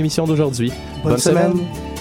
Émission 0.00 0.24
d'aujourd'hui. 0.24 0.72
Bonne, 1.04 1.18
semaine. 1.18 1.52
Les 1.56 1.93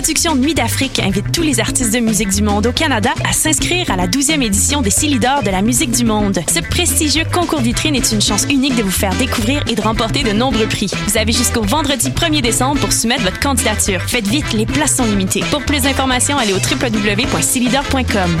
productions 0.00 0.36
Nuit 0.36 0.54
d'Afrique 0.54 1.00
invitent 1.00 1.32
tous 1.32 1.42
les 1.42 1.58
artistes 1.58 1.92
de 1.92 1.98
musique 1.98 2.28
du 2.28 2.40
monde 2.40 2.68
au 2.68 2.72
Canada 2.72 3.10
à 3.28 3.32
s'inscrire 3.32 3.90
à 3.90 3.96
la 3.96 4.06
12e 4.06 4.44
édition 4.44 4.80
des 4.80 4.90
Silidor 4.90 5.42
de 5.42 5.50
la 5.50 5.60
musique 5.60 5.90
du 5.90 6.04
monde. 6.04 6.38
Ce 6.46 6.60
prestigieux 6.60 7.24
concours 7.24 7.58
vitrine 7.58 7.96
est 7.96 8.12
une 8.12 8.20
chance 8.20 8.44
unique 8.48 8.76
de 8.76 8.84
vous 8.84 8.92
faire 8.92 9.12
découvrir 9.16 9.64
et 9.66 9.74
de 9.74 9.82
remporter 9.82 10.22
de 10.22 10.30
nombreux 10.30 10.68
prix. 10.68 10.88
Vous 11.08 11.18
avez 11.18 11.32
jusqu'au 11.32 11.62
vendredi 11.62 12.10
1er 12.10 12.42
décembre 12.42 12.80
pour 12.80 12.92
soumettre 12.92 13.24
votre 13.24 13.40
candidature. 13.40 14.00
Faites 14.02 14.28
vite, 14.28 14.52
les 14.52 14.66
places 14.66 14.94
sont 14.94 15.04
limitées. 15.04 15.42
Pour 15.50 15.64
plus 15.64 15.82
d'informations, 15.82 16.38
allez 16.38 16.52
au 16.52 16.58
www.silidor.com. 16.58 18.40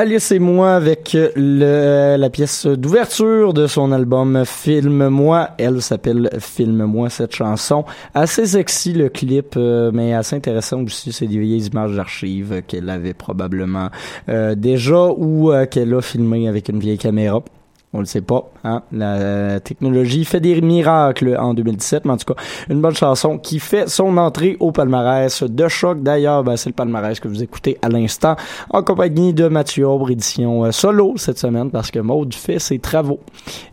Alice 0.00 0.32
et 0.32 0.38
moi 0.38 0.76
avec 0.76 1.14
le, 1.14 2.16
la 2.16 2.30
pièce 2.30 2.64
d'ouverture 2.64 3.52
de 3.52 3.66
son 3.66 3.92
album 3.92 4.44
Filme-moi. 4.46 5.50
Elle 5.58 5.82
s'appelle 5.82 6.30
Filme-moi, 6.38 7.10
cette 7.10 7.34
chanson. 7.34 7.84
Assez 8.14 8.46
sexy 8.46 8.94
le 8.94 9.10
clip, 9.10 9.56
euh, 9.58 9.90
mais 9.92 10.14
assez 10.14 10.36
intéressant 10.36 10.82
aussi. 10.84 11.12
C'est 11.12 11.26
des 11.26 11.38
vieilles 11.38 11.66
images 11.66 11.94
d'archives 11.96 12.62
qu'elle 12.66 12.88
avait 12.88 13.12
probablement 13.12 13.90
euh, 14.30 14.54
déjà 14.54 15.08
ou 15.14 15.52
euh, 15.52 15.66
qu'elle 15.66 15.92
a 15.92 16.00
filmé 16.00 16.48
avec 16.48 16.70
une 16.70 16.80
vieille 16.80 16.96
caméra. 16.96 17.42
On 17.92 17.98
le 17.98 18.04
sait 18.04 18.20
pas, 18.20 18.48
hein. 18.62 18.82
La 18.92 19.58
technologie 19.58 20.24
fait 20.24 20.38
des 20.38 20.60
miracles 20.60 21.36
en 21.36 21.54
2017, 21.54 22.04
mais 22.04 22.12
en 22.12 22.16
tout 22.18 22.32
cas, 22.32 22.40
une 22.68 22.80
bonne 22.80 22.94
chanson 22.94 23.36
qui 23.36 23.58
fait 23.58 23.88
son 23.88 24.16
entrée 24.16 24.56
au 24.60 24.70
palmarès 24.70 25.42
de 25.42 25.68
choc. 25.68 26.00
D'ailleurs, 26.00 26.44
ben, 26.44 26.56
c'est 26.56 26.70
le 26.70 26.74
palmarès 26.74 27.18
que 27.18 27.26
vous 27.26 27.42
écoutez 27.42 27.78
à 27.82 27.88
l'instant 27.88 28.36
en 28.70 28.84
compagnie 28.84 29.34
de 29.34 29.48
Mathieu 29.48 29.88
Aubre, 29.88 30.12
édition 30.12 30.66
euh, 30.66 30.70
solo 30.70 31.14
cette 31.16 31.38
semaine 31.38 31.72
parce 31.72 31.90
que 31.90 31.98
Maude 31.98 32.32
fait 32.32 32.60
ses 32.60 32.78
travaux. 32.78 33.18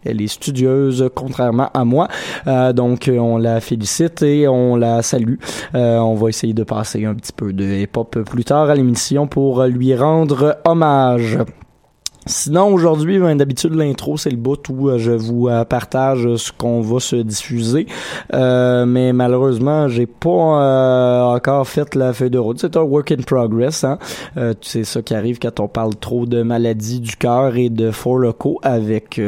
Elle 0.04 0.20
est 0.20 0.28
studieuse, 0.28 1.12
contrairement 1.14 1.70
à 1.76 1.86
moi. 1.86 2.08
Euh, 2.48 2.74
donc, 2.74 3.12
on 3.14 3.38
la 3.38 3.62
félicite 3.62 4.24
et 4.24 4.48
on 4.48 4.78
la 4.78 5.04
salue. 5.04 5.36
Euh, 5.76 6.00
on 6.00 6.16
va 6.16 6.30
essayer 6.30 6.54
de 6.54 6.64
passer 6.64 7.06
un 7.06 7.14
petit 7.14 7.34
peu 7.34 7.54
de 7.54 7.64
hip-hop 7.64 8.24
plus 8.24 8.46
tard 8.46 8.72
à 8.72 8.74
l'émission 8.74 9.28
pour 9.28 9.64
lui 9.66 9.96
rendre 9.96 10.58
hommage. 10.66 11.38
Sinon, 12.28 12.74
aujourd'hui, 12.74 13.20
ben, 13.20 13.38
d'habitude, 13.38 13.74
l'intro, 13.74 14.18
c'est 14.18 14.30
le 14.30 14.38
bout 14.38 14.62
où 14.70 14.90
euh, 14.90 14.98
je 14.98 15.12
vous 15.12 15.48
euh, 15.48 15.64
partage 15.64 16.36
ce 16.36 16.52
qu'on 16.52 16.82
va 16.82 17.00
se 17.00 17.16
diffuser. 17.16 17.88
Euh, 18.34 18.86
mais 18.86 19.14
malheureusement, 19.14 19.88
j'ai 19.88 20.06
pas 20.06 21.34
encore 21.34 21.68
fait 21.68 21.96
la 21.96 22.12
feuille 22.12 22.30
de 22.30 22.38
route. 22.38 22.60
C'est 22.60 22.76
un 22.76 22.82
work 22.82 23.12
in 23.12 23.22
progress. 23.26 23.84
Hein? 23.84 23.98
c'est 24.62 24.84
ça 24.84 25.02
qui 25.02 25.14
arrive 25.14 25.40
quand 25.40 25.60
on 25.60 25.68
parle 25.68 25.96
trop 25.96 26.26
de 26.26 26.42
maladies 26.42 27.00
du 27.00 27.16
cœur 27.16 27.56
et 27.56 27.70
de 27.70 27.92
four 27.92 28.20
locaux 28.20 28.60
avec 28.62 29.22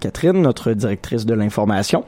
Catherine, 0.00 0.40
notre 0.40 0.72
directrice 0.72 1.26
de 1.26 1.34
l'information. 1.34 2.04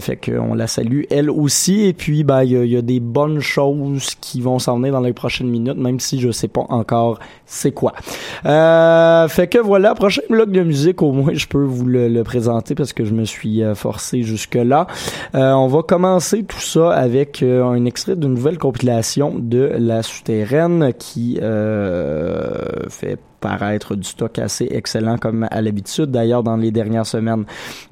fait 0.00 0.16
qu'on 0.16 0.54
la 0.54 0.66
salue, 0.66 1.02
elle 1.10 1.30
aussi. 1.30 1.86
Et 1.86 1.92
puis, 1.92 2.24
ben, 2.24 2.42
il 2.42 2.66
y, 2.66 2.76
a 2.76 2.82
des 2.82 3.00
bonnes 3.00 3.40
choses 3.40 4.14
qui 4.20 4.40
vont 4.40 4.58
s'en 4.58 4.76
venir 4.76 4.92
dans 4.92 5.00
les 5.00 5.12
prochaines 5.12 5.48
minutes, 5.48 5.78
même 5.78 6.00
si 6.00 6.20
je 6.20 6.30
sais 6.30 6.48
pas 6.48 6.66
encore 6.68 7.18
c'est 7.46 7.72
quoi. 7.72 7.94
fait 8.42 9.48
que 9.48 9.58
voilà 9.58 9.77
voilà, 9.78 9.94
prochain 9.94 10.22
bloc 10.28 10.50
de 10.50 10.64
musique, 10.64 11.02
au 11.02 11.12
moins 11.12 11.34
je 11.34 11.46
peux 11.46 11.62
vous 11.62 11.86
le, 11.86 12.20
présenter 12.24 12.74
parce 12.74 12.92
que 12.92 13.04
je 13.04 13.14
me 13.14 13.24
suis 13.24 13.62
euh, 13.62 13.76
forcé 13.76 14.24
jusque-là. 14.24 14.88
Euh, 15.36 15.52
on 15.52 15.68
va 15.68 15.84
commencer 15.84 16.42
tout 16.42 16.58
ça 16.58 16.90
avec 16.90 17.44
euh, 17.44 17.62
un 17.62 17.84
extrait 17.84 18.16
d'une 18.16 18.34
nouvelle 18.34 18.58
compilation 18.58 19.36
de 19.38 19.70
La 19.78 20.02
Souterraine 20.02 20.92
qui 20.98 21.38
fait 22.88 23.20
paraître 23.40 23.94
du 23.94 24.06
stock 24.06 24.38
assez 24.38 24.68
excellent 24.70 25.18
comme 25.18 25.46
à 25.50 25.60
l'habitude. 25.60 26.06
D'ailleurs, 26.06 26.42
dans 26.42 26.56
les 26.56 26.70
dernières 26.70 27.06
semaines, 27.06 27.44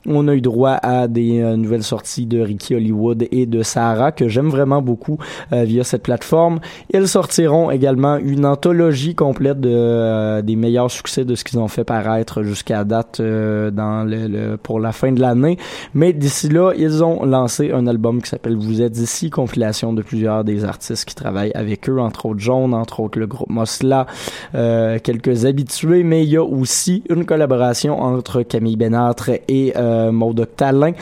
on 0.06 0.28
a 0.28 0.34
eu 0.34 0.40
droit 0.40 0.78
à 0.82 1.08
des 1.08 1.40
euh, 1.40 1.56
nouvelles 1.56 1.82
sorties 1.82 2.26
de 2.26 2.40
Ricky 2.40 2.74
Hollywood 2.74 3.26
et 3.30 3.46
de 3.46 3.62
Sarah 3.62 4.12
que 4.12 4.28
j'aime 4.28 4.48
vraiment 4.48 4.82
beaucoup 4.82 5.18
euh, 5.52 5.64
via 5.64 5.84
cette 5.84 6.02
plateforme. 6.02 6.60
Ils 6.92 7.08
sortiront 7.08 7.70
également 7.70 8.16
une 8.16 8.44
anthologie 8.46 9.14
complète 9.14 9.60
de, 9.60 9.70
euh, 9.72 10.42
des 10.42 10.56
meilleurs 10.56 10.90
succès 10.90 11.24
de 11.24 11.34
ce 11.34 11.44
qu'ils 11.44 11.58
ont 11.58 11.68
fait 11.68 11.84
paraître 11.84 12.42
jusqu'à 12.42 12.84
date 12.84 13.20
dans 13.20 14.04
le, 14.04 14.56
pour 14.56 14.80
la 14.80 14.92
fin 14.92 15.12
de 15.12 15.20
l'année. 15.20 15.58
Mais 15.94 16.12
d'ici 16.12 16.48
là, 16.48 16.72
ils 16.76 17.02
ont 17.02 17.24
lancé 17.24 17.70
un 17.72 17.86
album 17.86 18.22
qui 18.22 18.30
s'appelle 18.30 18.56
Vous 18.56 18.82
êtes 18.82 18.98
ici, 18.98 19.30
compilation 19.30 19.92
de 19.92 20.02
plusieurs 20.02 20.44
des 20.44 20.64
artistes 20.64 21.04
qui 21.04 21.14
travaillent 21.14 21.52
avec 21.54 21.88
eux, 21.88 22.00
entre 22.00 22.26
autres 22.26 22.40
Jaune, 22.40 22.74
entre 22.74 23.00
autres 23.00 23.18
le 23.18 23.26
groupe 23.26 23.50
Mosla, 23.50 24.06
quelques 24.52 25.35
habitués, 25.44 26.02
mais 26.02 26.24
il 26.24 26.30
y 26.30 26.36
a 26.36 26.42
aussi 26.42 27.02
une 27.10 27.26
collaboration 27.26 28.00
entre 28.00 28.42
Camille 28.42 28.76
Benâtre 28.76 29.30
et 29.48 29.72
euh, 29.76 30.12
Maud 30.12 30.48
Talin 30.56 30.92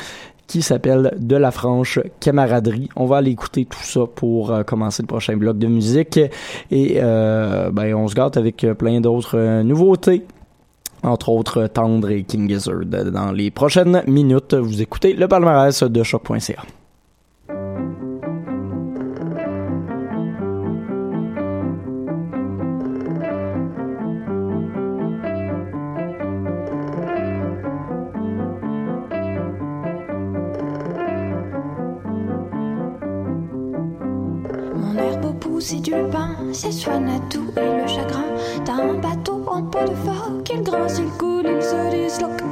qui 0.46 0.62
s'appelle 0.62 1.14
De 1.18 1.36
la 1.36 1.50
franche 1.50 1.98
camaraderie. 2.20 2.88
On 2.96 3.06
va 3.06 3.18
aller 3.18 3.30
écouter 3.30 3.64
tout 3.64 3.82
ça 3.82 4.02
pour 4.14 4.50
euh, 4.50 4.62
commencer 4.62 5.02
le 5.02 5.06
prochain 5.06 5.36
bloc 5.36 5.58
de 5.58 5.66
musique 5.66 6.18
et 6.70 6.96
euh, 6.96 7.70
ben, 7.70 7.94
on 7.94 8.08
se 8.08 8.14
gâte 8.14 8.36
avec 8.36 8.66
plein 8.78 9.00
d'autres 9.00 9.38
euh, 9.38 9.62
nouveautés 9.62 10.24
entre 11.02 11.28
autres 11.28 11.66
Tendre 11.66 12.10
et 12.10 12.22
King 12.22 12.48
Gizzard. 12.48 12.86
Dans 12.86 13.30
les 13.30 13.50
prochaines 13.50 14.02
minutes, 14.06 14.54
vous 14.54 14.80
écoutez 14.80 15.12
le 15.12 15.28
palmarès 15.28 15.82
de 15.82 16.02
choc.ca. 16.02 16.62
c'est 35.64 35.80
du 35.80 35.92
pain, 36.12 36.36
c'est 36.52 36.72
soigne 36.72 37.08
à 37.08 37.18
tout 37.30 37.46
et 37.56 37.82
le 37.82 37.88
chagrin. 37.88 38.24
T'as 38.66 38.74
un 38.74 38.94
bateau 38.98 39.42
en 39.46 39.62
peau 39.62 39.78
de 39.80 39.94
phoque, 39.94 40.50
il 40.52 40.62
grince, 40.62 40.98
il 40.98 41.08
coule, 41.16 41.46
il 41.46 41.62
se 41.62 41.90
disloque. 41.90 42.42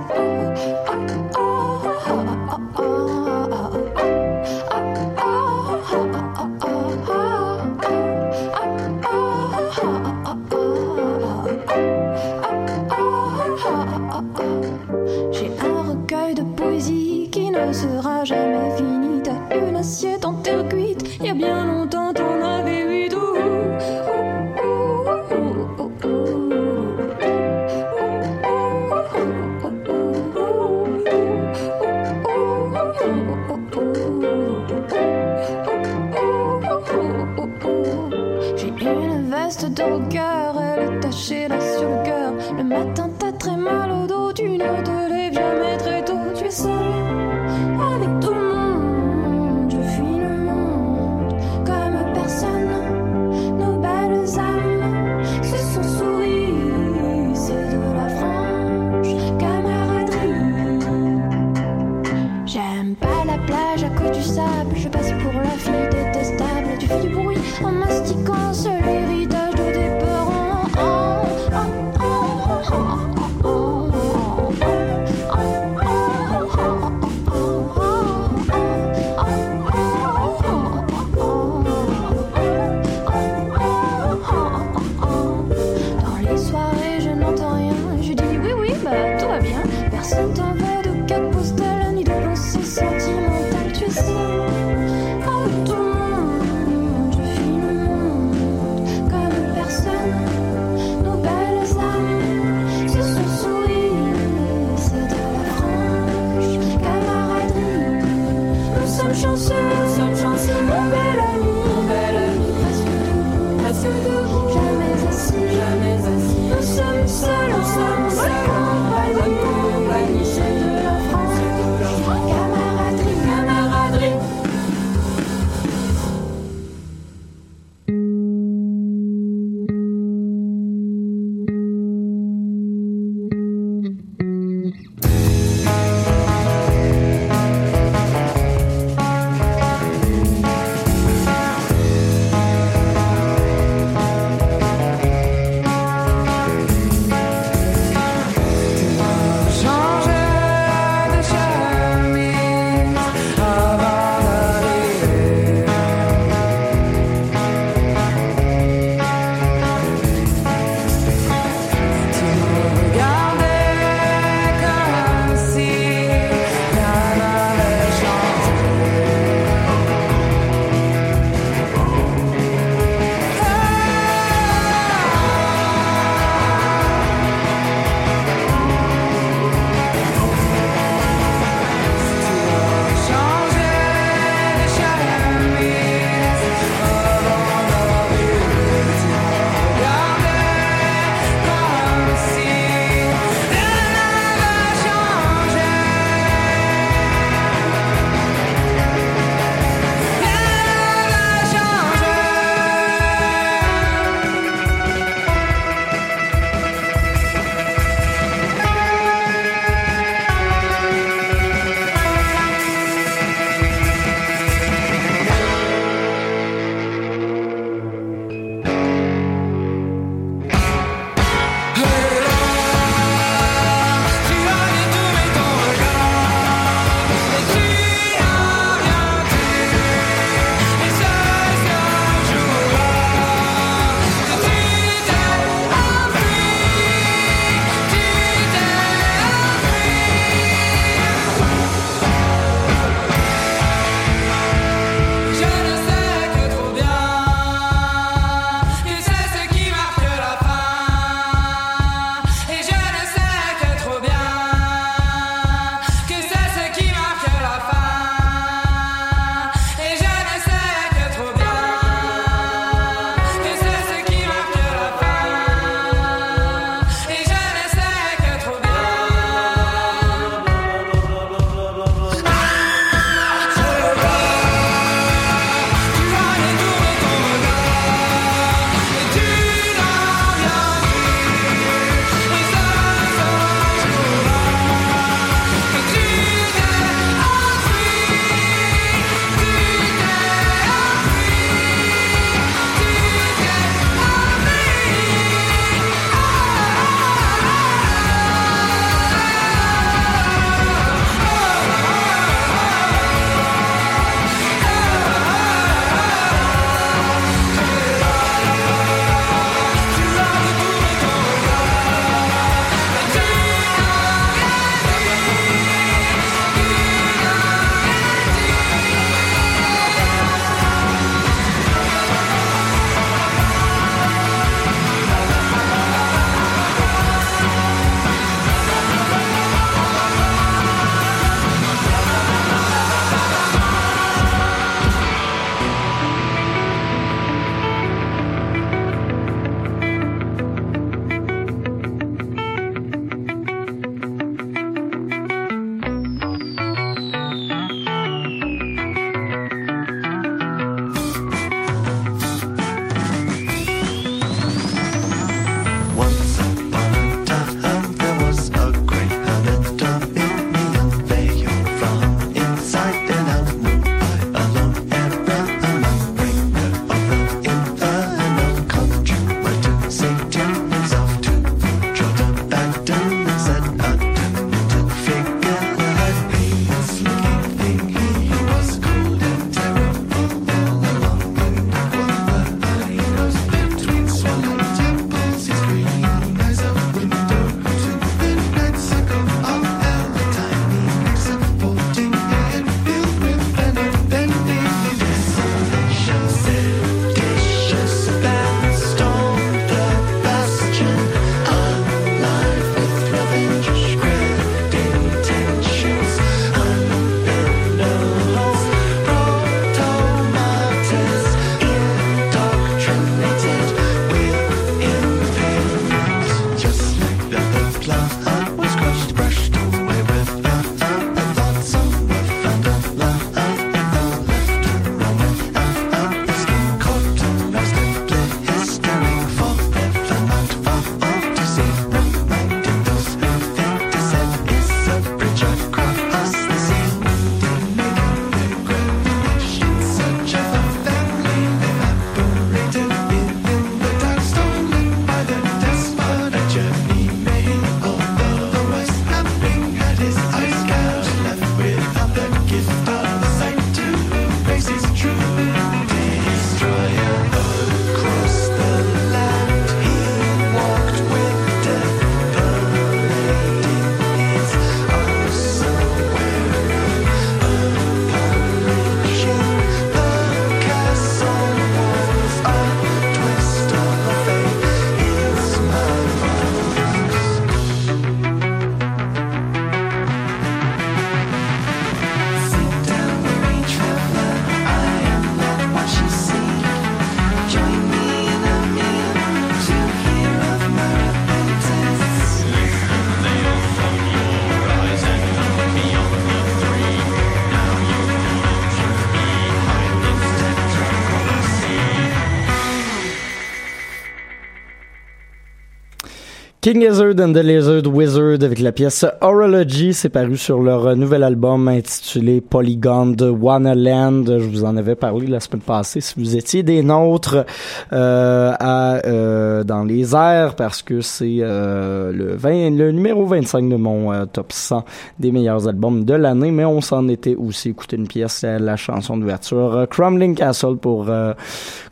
King 506.63 506.81
Gizzard 506.81 507.19
and 507.19 507.33
the 507.33 507.43
Lizard 507.43 507.89
Wizard 507.89 508.45
avec 508.45 508.61
la 508.61 508.71
pièce 508.71 509.05
Horology, 509.21 509.93
c'est 509.93 510.11
paru 510.11 510.37
sur 510.37 510.63
leur 510.63 510.95
nouvel 510.95 511.25
album 511.25 511.67
intitulé 511.67 512.41
Polygon 512.41 513.07
de 513.07 513.27
Land. 513.27 514.27
Je 514.27 514.49
vous 514.49 514.65
en 514.65 514.77
avais 514.77 514.95
parlé 514.95 515.27
la 515.27 515.41
semaine 515.41 515.63
passée. 515.63 516.01
Si 516.01 516.15
vous 516.17 516.37
étiez 516.37 516.63
des 516.63 516.85
nôtres 516.85 517.45
euh, 517.93 518.53
à 518.61 519.05
euh, 519.07 519.65
dans 519.65 519.83
les 519.83 520.15
airs, 520.15 520.55
parce 520.55 520.83
que 520.83 521.01
c'est 521.01 521.39
euh, 521.41 522.13
le 522.13 522.37
20, 522.37 522.71
le 522.79 522.93
numéro 522.93 523.27
25 523.27 523.69
de 523.69 523.75
mon 523.75 524.13
euh, 524.13 524.25
top 524.27 524.53
100 524.53 524.85
des 525.19 525.33
meilleurs 525.33 525.67
albums 525.67 526.05
de 526.05 526.15
l'année, 526.15 526.53
mais 526.53 526.65
on 526.65 526.81
s'en 526.81 527.09
était 527.09 527.35
aussi 527.35 527.71
écouté 527.71 527.97
une 527.97 528.07
pièce, 528.07 528.45
la 528.45 528.77
chanson 528.77 529.17
d'ouverture 529.17 529.89
Crumbling 529.91 530.37
Castle 530.37 530.77
pour 530.77 531.11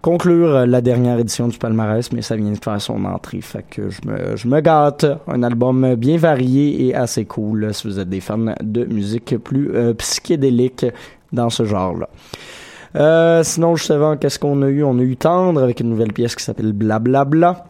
conclure 0.01 0.65
la 0.65 0.81
dernière 0.81 1.19
édition 1.19 1.49
du 1.49 1.59
palmarès, 1.59 2.13
mais 2.13 2.23
ça 2.23 2.37
vient 2.37 2.53
de 2.53 2.59
faire 2.63 2.81
son 2.81 3.05
entrée, 3.05 3.41
fait 3.41 3.65
que 3.69 3.91
je 3.91 4.09
me 4.09 4.37
je 4.37 4.47
me 4.47 4.60
Un 4.69 5.43
album 5.43 5.95
bien 5.95 6.17
varié 6.17 6.87
et 6.87 6.95
assez 6.95 7.25
cool 7.25 7.73
si 7.73 7.87
vous 7.87 7.99
êtes 7.99 8.09
des 8.09 8.21
fans 8.21 8.55
de 8.61 8.85
musique 8.85 9.37
plus 9.39 9.71
euh, 9.75 9.95
psychédélique 9.95 10.87
dans 11.33 11.51
ce 11.51 11.65
genre-là. 11.65 12.09
Euh, 12.97 13.43
sinon, 13.45 13.77
juste 13.77 13.91
avant, 13.91 14.17
qu'est-ce 14.17 14.39
qu'on 14.39 14.63
a 14.63 14.69
eu? 14.69 14.83
On 14.83 14.99
a 14.99 15.03
eu 15.03 15.17
Tendre 15.17 15.63
avec 15.63 15.81
une 15.81 15.91
nouvelle 15.91 16.13
pièce 16.13 16.35
qui 16.35 16.43
s'appelle 16.43 16.73
Blablabla. 16.73 17.65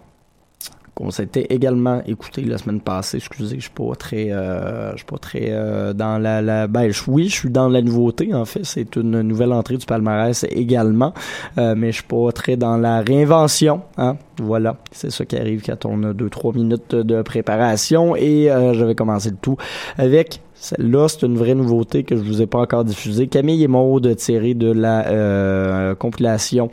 Qu'on 1.00 1.10
s'était 1.10 1.46
également 1.48 2.02
écouté 2.06 2.42
la 2.42 2.58
semaine 2.58 2.82
passée. 2.82 3.16
Excusez, 3.16 3.56
je 3.56 3.62
suis 3.62 3.70
pas 3.70 3.94
très, 3.98 4.30
euh, 4.30 4.90
je 4.92 4.96
suis 4.98 5.06
pas 5.06 5.16
très 5.16 5.46
euh, 5.48 5.94
dans 5.94 6.18
la, 6.18 6.42
la 6.42 6.66
ben 6.66 6.90
oui, 7.08 7.28
je 7.30 7.34
suis 7.34 7.48
dans 7.48 7.70
la 7.70 7.80
nouveauté 7.80 8.34
en 8.34 8.44
fait. 8.44 8.66
C'est 8.66 8.96
une 8.96 9.22
nouvelle 9.22 9.54
entrée 9.54 9.78
du 9.78 9.86
palmarès 9.86 10.44
également, 10.50 11.14
euh, 11.56 11.74
mais 11.74 11.86
je 11.86 12.00
suis 12.00 12.06
pas 12.06 12.32
très 12.32 12.58
dans 12.58 12.76
la 12.76 13.00
réinvention. 13.00 13.80
Hein? 13.96 14.18
Voilà, 14.42 14.76
c'est 14.92 15.10
ça 15.10 15.24
qui 15.24 15.38
arrive 15.38 15.62
quand 15.64 15.86
on 15.86 16.02
a 16.02 16.12
deux 16.12 16.28
trois 16.28 16.52
minutes 16.52 16.94
de 16.94 17.22
préparation 17.22 18.14
et 18.14 18.50
euh, 18.50 18.74
je 18.74 18.84
vais 18.84 18.94
commencer 18.94 19.30
le 19.30 19.36
tout 19.36 19.56
avec 19.96 20.42
celle-là, 20.60 21.08
c'est 21.08 21.22
une 21.22 21.38
vraie 21.38 21.54
nouveauté 21.54 22.04
que 22.04 22.14
je 22.14 22.20
vous 22.20 22.42
ai 22.42 22.46
pas 22.46 22.58
encore 22.58 22.84
diffusée. 22.84 23.28
Camille 23.28 23.64
et 23.64 23.66
Maud 23.66 24.14
tiré 24.16 24.52
de 24.52 24.70
la 24.70 25.06
euh, 25.06 25.94
compilation 25.94 26.70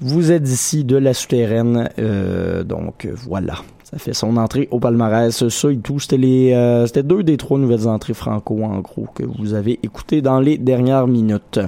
Vous 0.00 0.30
êtes 0.30 0.48
ici 0.48 0.84
de 0.84 0.96
la 0.96 1.14
souterraine. 1.14 1.90
Euh, 1.98 2.62
donc 2.62 3.08
voilà. 3.26 3.54
Ça 3.82 3.98
fait 3.98 4.14
son 4.14 4.36
entrée 4.36 4.68
au 4.70 4.78
palmarès. 4.78 5.48
Ça 5.48 5.70
et 5.72 5.78
tout, 5.78 5.98
c'était 5.98 6.16
les 6.16 6.52
euh, 6.52 6.86
c'était 6.86 7.02
deux 7.02 7.24
des 7.24 7.36
trois 7.36 7.58
nouvelles 7.58 7.88
entrées 7.88 8.14
franco 8.14 8.62
en 8.62 8.78
gros 8.78 9.08
que 9.12 9.24
vous 9.24 9.54
avez 9.54 9.80
écoutées 9.82 10.22
dans 10.22 10.38
les 10.38 10.56
dernières 10.56 11.08
minutes. 11.08 11.58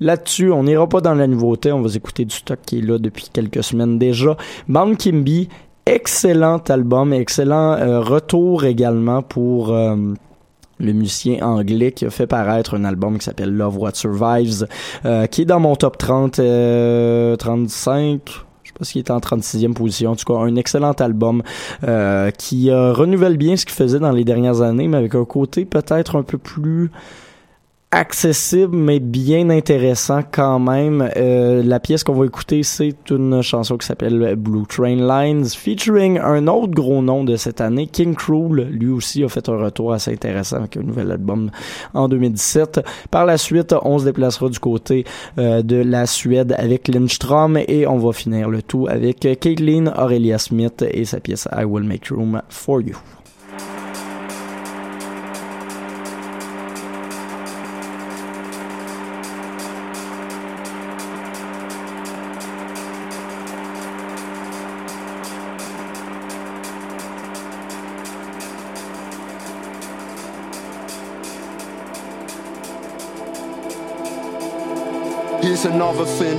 Là-dessus, 0.00 0.50
on 0.50 0.62
n'ira 0.62 0.88
pas 0.88 1.02
dans 1.02 1.14
la 1.14 1.26
nouveauté, 1.26 1.72
on 1.72 1.82
va 1.82 1.94
écouter 1.94 2.24
du 2.24 2.34
stock 2.34 2.58
qui 2.64 2.78
est 2.78 2.82
là 2.82 2.98
depuis 2.98 3.28
quelques 3.30 3.62
semaines 3.62 3.98
déjà. 3.98 4.36
Band 4.66 4.94
Kimby, 4.94 5.50
excellent 5.84 6.58
album, 6.68 7.12
excellent 7.12 8.02
retour 8.02 8.64
également 8.64 9.22
pour 9.22 9.74
le 10.78 10.92
musicien 10.92 11.44
anglais 11.46 11.92
qui 11.92 12.04
a 12.04 12.10
fait 12.10 12.26
paraître 12.26 12.74
un 12.74 12.84
album 12.84 13.18
qui 13.18 13.24
s'appelle 13.24 13.52
Love 13.52 13.78
What 13.78 13.94
Survives, 13.94 14.66
euh, 15.04 15.26
qui 15.26 15.42
est 15.42 15.46
dans 15.46 15.60
mon 15.60 15.76
top 15.76 15.98
30, 15.98 16.38
euh, 16.38 17.36
35, 17.36 18.20
je 18.62 18.68
sais 18.68 18.74
pas 18.78 18.84
s'il 18.84 18.98
est 18.98 19.10
en 19.10 19.18
36e 19.18 19.74
position. 19.74 20.12
En 20.12 20.16
tout 20.16 20.24
cas, 20.24 20.38
un 20.38 20.56
excellent 20.56 20.92
album 20.92 21.42
euh, 21.84 22.30
qui 22.30 22.70
euh, 22.70 22.92
renouvelle 22.92 23.36
bien 23.36 23.56
ce 23.56 23.64
qu'il 23.64 23.74
faisait 23.74 24.00
dans 24.00 24.12
les 24.12 24.24
dernières 24.24 24.60
années, 24.60 24.88
mais 24.88 24.96
avec 24.96 25.14
un 25.14 25.24
côté 25.24 25.64
peut-être 25.64 26.16
un 26.16 26.22
peu 26.22 26.38
plus 26.38 26.90
accessible 27.92 28.76
mais 28.76 28.98
bien 29.00 29.48
intéressant 29.50 30.20
quand 30.30 30.58
même. 30.58 31.08
Euh, 31.16 31.62
la 31.62 31.80
pièce 31.80 32.04
qu'on 32.04 32.14
va 32.14 32.26
écouter, 32.26 32.62
c'est 32.62 33.10
une 33.10 33.42
chanson 33.42 33.76
qui 33.76 33.86
s'appelle 33.86 34.34
Blue 34.36 34.66
Train 34.66 34.96
Lines, 34.96 35.46
featuring 35.46 36.18
un 36.18 36.46
autre 36.48 36.72
gros 36.72 37.00
nom 37.02 37.24
de 37.24 37.36
cette 37.36 37.60
année, 37.60 37.86
King 37.86 38.14
Cruel. 38.14 38.68
Lui 38.70 38.88
aussi 38.88 39.22
a 39.24 39.28
fait 39.28 39.48
un 39.48 39.56
retour 39.56 39.92
assez 39.92 40.12
intéressant 40.12 40.56
avec 40.56 40.76
un 40.76 40.82
nouvel 40.82 41.10
album 41.10 41.50
en 41.94 42.08
2017. 42.08 42.80
Par 43.10 43.24
la 43.24 43.38
suite, 43.38 43.74
on 43.82 43.98
se 43.98 44.04
déplacera 44.04 44.48
du 44.48 44.58
côté 44.58 45.04
euh, 45.38 45.62
de 45.62 45.76
la 45.76 46.06
Suède 46.06 46.54
avec 46.58 46.88
Lindstrom 46.88 47.58
et 47.68 47.86
on 47.86 47.98
va 47.98 48.12
finir 48.12 48.48
le 48.48 48.62
tout 48.62 48.86
avec 48.88 49.20
Caitlin 49.20 49.92
Aurelia 49.96 50.38
Smith 50.38 50.84
et 50.88 51.04
sa 51.04 51.20
pièce 51.20 51.48
I 51.56 51.64
Will 51.64 51.84
Make 51.84 52.08
Room 52.08 52.42
for 52.48 52.80
You. 52.80 53.15
Another 75.76 76.06
thing 76.06 76.38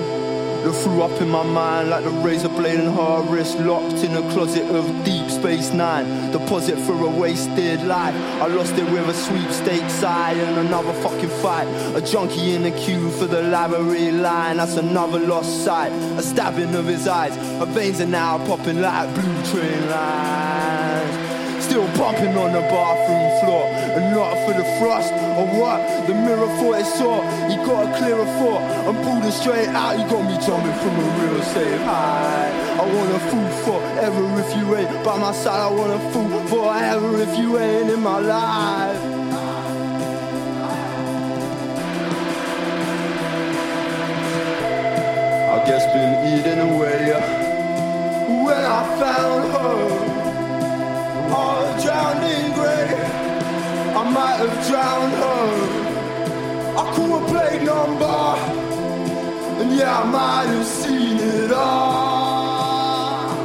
that 0.64 0.74
threw 0.82 1.04
up 1.04 1.22
in 1.22 1.30
my 1.30 1.44
mind 1.44 1.92
like 1.92 2.04
the 2.04 2.10
razor 2.10 2.50
blade 2.50 2.80
in 2.80 2.92
her 2.92 3.22
wrist, 3.30 3.60
locked 3.60 4.04
in 4.04 4.12
a 4.18 4.32
closet 4.32 4.68
of 4.76 4.84
Deep 5.06 5.30
Space 5.30 5.72
Nine. 5.72 6.32
Deposit 6.32 6.76
for 6.80 6.94
a 6.94 7.08
wasted 7.08 7.84
life. 7.84 8.16
I 8.42 8.48
lost 8.48 8.74
it 8.74 8.86
with 8.86 9.08
a 9.08 9.14
sweepstakes 9.14 10.02
eye 10.02 10.32
and 10.34 10.68
another 10.68 10.92
fucking 11.04 11.30
fight. 11.44 11.68
A 11.96 12.02
junkie 12.02 12.56
in 12.56 12.64
the 12.64 12.72
queue 12.72 13.12
for 13.12 13.28
the 13.28 13.44
library 13.44 14.12
line. 14.12 14.58
That's 14.58 14.78
another 14.78 15.20
lost 15.20 15.64
sight. 15.64 15.92
A 16.18 16.24
stabbing 16.24 16.74
of 16.74 16.88
his 16.88 17.08
eyes. 17.08 17.36
Her 17.60 17.68
veins 17.68 18.02
are 18.02 18.08
now 18.08 18.40
popping 18.48 18.82
like 18.82 19.14
blue 19.14 19.44
train 19.52 19.88
lines. 19.92 21.64
Still 21.64 21.86
bumping 21.96 22.36
on 22.36 22.54
the 22.54 22.62
bathroom 22.62 23.40
floor. 23.42 23.77
For 24.48 24.54
the 24.54 24.64
thrust 24.80 25.12
or 25.12 25.46
what? 25.60 26.08
The 26.08 26.14
mirror 26.14 26.48
thought 26.48 26.80
it 26.80 26.86
saw. 26.86 27.20
He 27.50 27.58
got 27.58 27.84
a 27.84 27.98
clearer 27.98 28.24
thought. 28.40 28.62
I'm 28.88 28.96
pulling 29.04 29.30
straight 29.30 29.68
out. 29.68 30.00
You 30.00 30.08
got 30.08 30.24
me 30.24 30.38
jumping 30.40 30.72
from 30.72 30.96
a 30.96 31.04
real 31.20 31.44
safe 31.44 31.82
high. 31.82 32.48
I 32.80 32.84
want 32.96 33.12
a 33.12 33.20
fool 33.28 33.50
forever 33.68 34.40
if 34.40 34.56
you 34.56 34.74
ain't 34.78 35.04
by 35.04 35.18
my 35.18 35.34
side. 35.34 35.60
I 35.60 35.70
want 35.70 35.92
a 35.92 36.00
fool 36.14 36.48
forever 36.48 37.22
if 37.24 37.38
you 37.38 37.60
ain't 37.60 37.90
in 37.90 38.00
my 38.02 38.20
life. 38.20 39.02
I 45.52 45.58
guess 45.68 45.84
been 45.92 46.40
eating 46.40 46.60
away 46.72 47.12
when 48.46 48.64
I 48.64 48.82
found 48.98 49.52
her 49.52 51.36
all 51.36 51.82
drowned 51.82 52.24
in 52.24 52.54
grey. 52.54 53.37
I 54.08 54.10
might 54.10 54.40
have 54.40 54.68
drowned 54.68 55.14
her. 55.20 55.48
I 56.80 56.84
could 56.96 57.10
have 57.12 57.28
played 57.28 57.62
number, 57.64 58.20
and 59.60 59.76
yeah, 59.76 60.00
I 60.00 60.06
might 60.06 60.48
have 60.48 60.66
seen 60.66 61.18
it 61.20 61.52
all. 61.52 63.36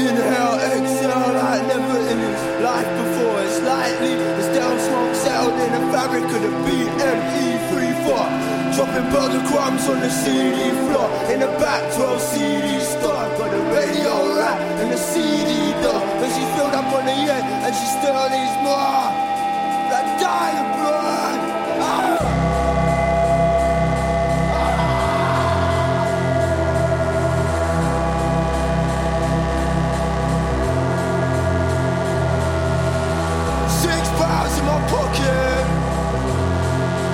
Inhale, 0.00 0.56
exhale, 0.72 1.32
like 1.36 1.66
never 1.68 1.98
in 2.12 2.18
his 2.18 2.42
life 2.64 2.90
before. 2.96 3.42
It's 3.44 3.60
lightly, 3.60 4.12
it's 4.40 4.48
down 4.56 4.78
smoke 4.80 5.14
settled 5.16 5.60
in 5.60 5.70
the 5.76 5.84
fabric 5.92 6.24
of 6.24 6.40
the 6.40 6.52
BME34. 6.64 8.48
Dropping 8.74 9.10
burger 9.10 9.44
crumbs 9.48 9.88
on 9.88 9.98
the 10.00 10.08
CD 10.08 10.70
floor 10.86 11.10
In 11.32 11.40
the 11.40 11.48
back 11.58 11.82
12 11.94 12.20
CD 12.20 12.78
store 12.78 13.26
Got 13.36 13.50
the 13.50 13.62
radio 13.74 14.36
rack 14.36 14.60
and 14.78 14.92
the 14.92 14.96
CD 14.96 15.72
door 15.82 15.97
But 16.28 16.36
she 16.36 16.44
filled 16.56 16.74
up 16.74 16.84
on 16.92 17.06
the 17.06 17.12
end 17.12 17.46
and 17.64 17.74
she 17.74 17.86
still 17.86 18.28
needs 18.28 18.56
more 18.60 19.08
That 19.88 20.20
blood. 20.76 21.38
Ah. 21.80 22.18
Six 33.80 34.08
pounds 34.20 34.58
in 34.58 34.64
my 34.66 34.78
pocket. 34.92 35.64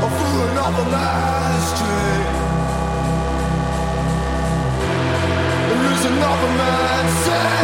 Or 0.03 0.11
through 0.11 0.43
another 0.51 0.87
man 0.91 1.35
another 6.05 6.51
man's 6.59 7.64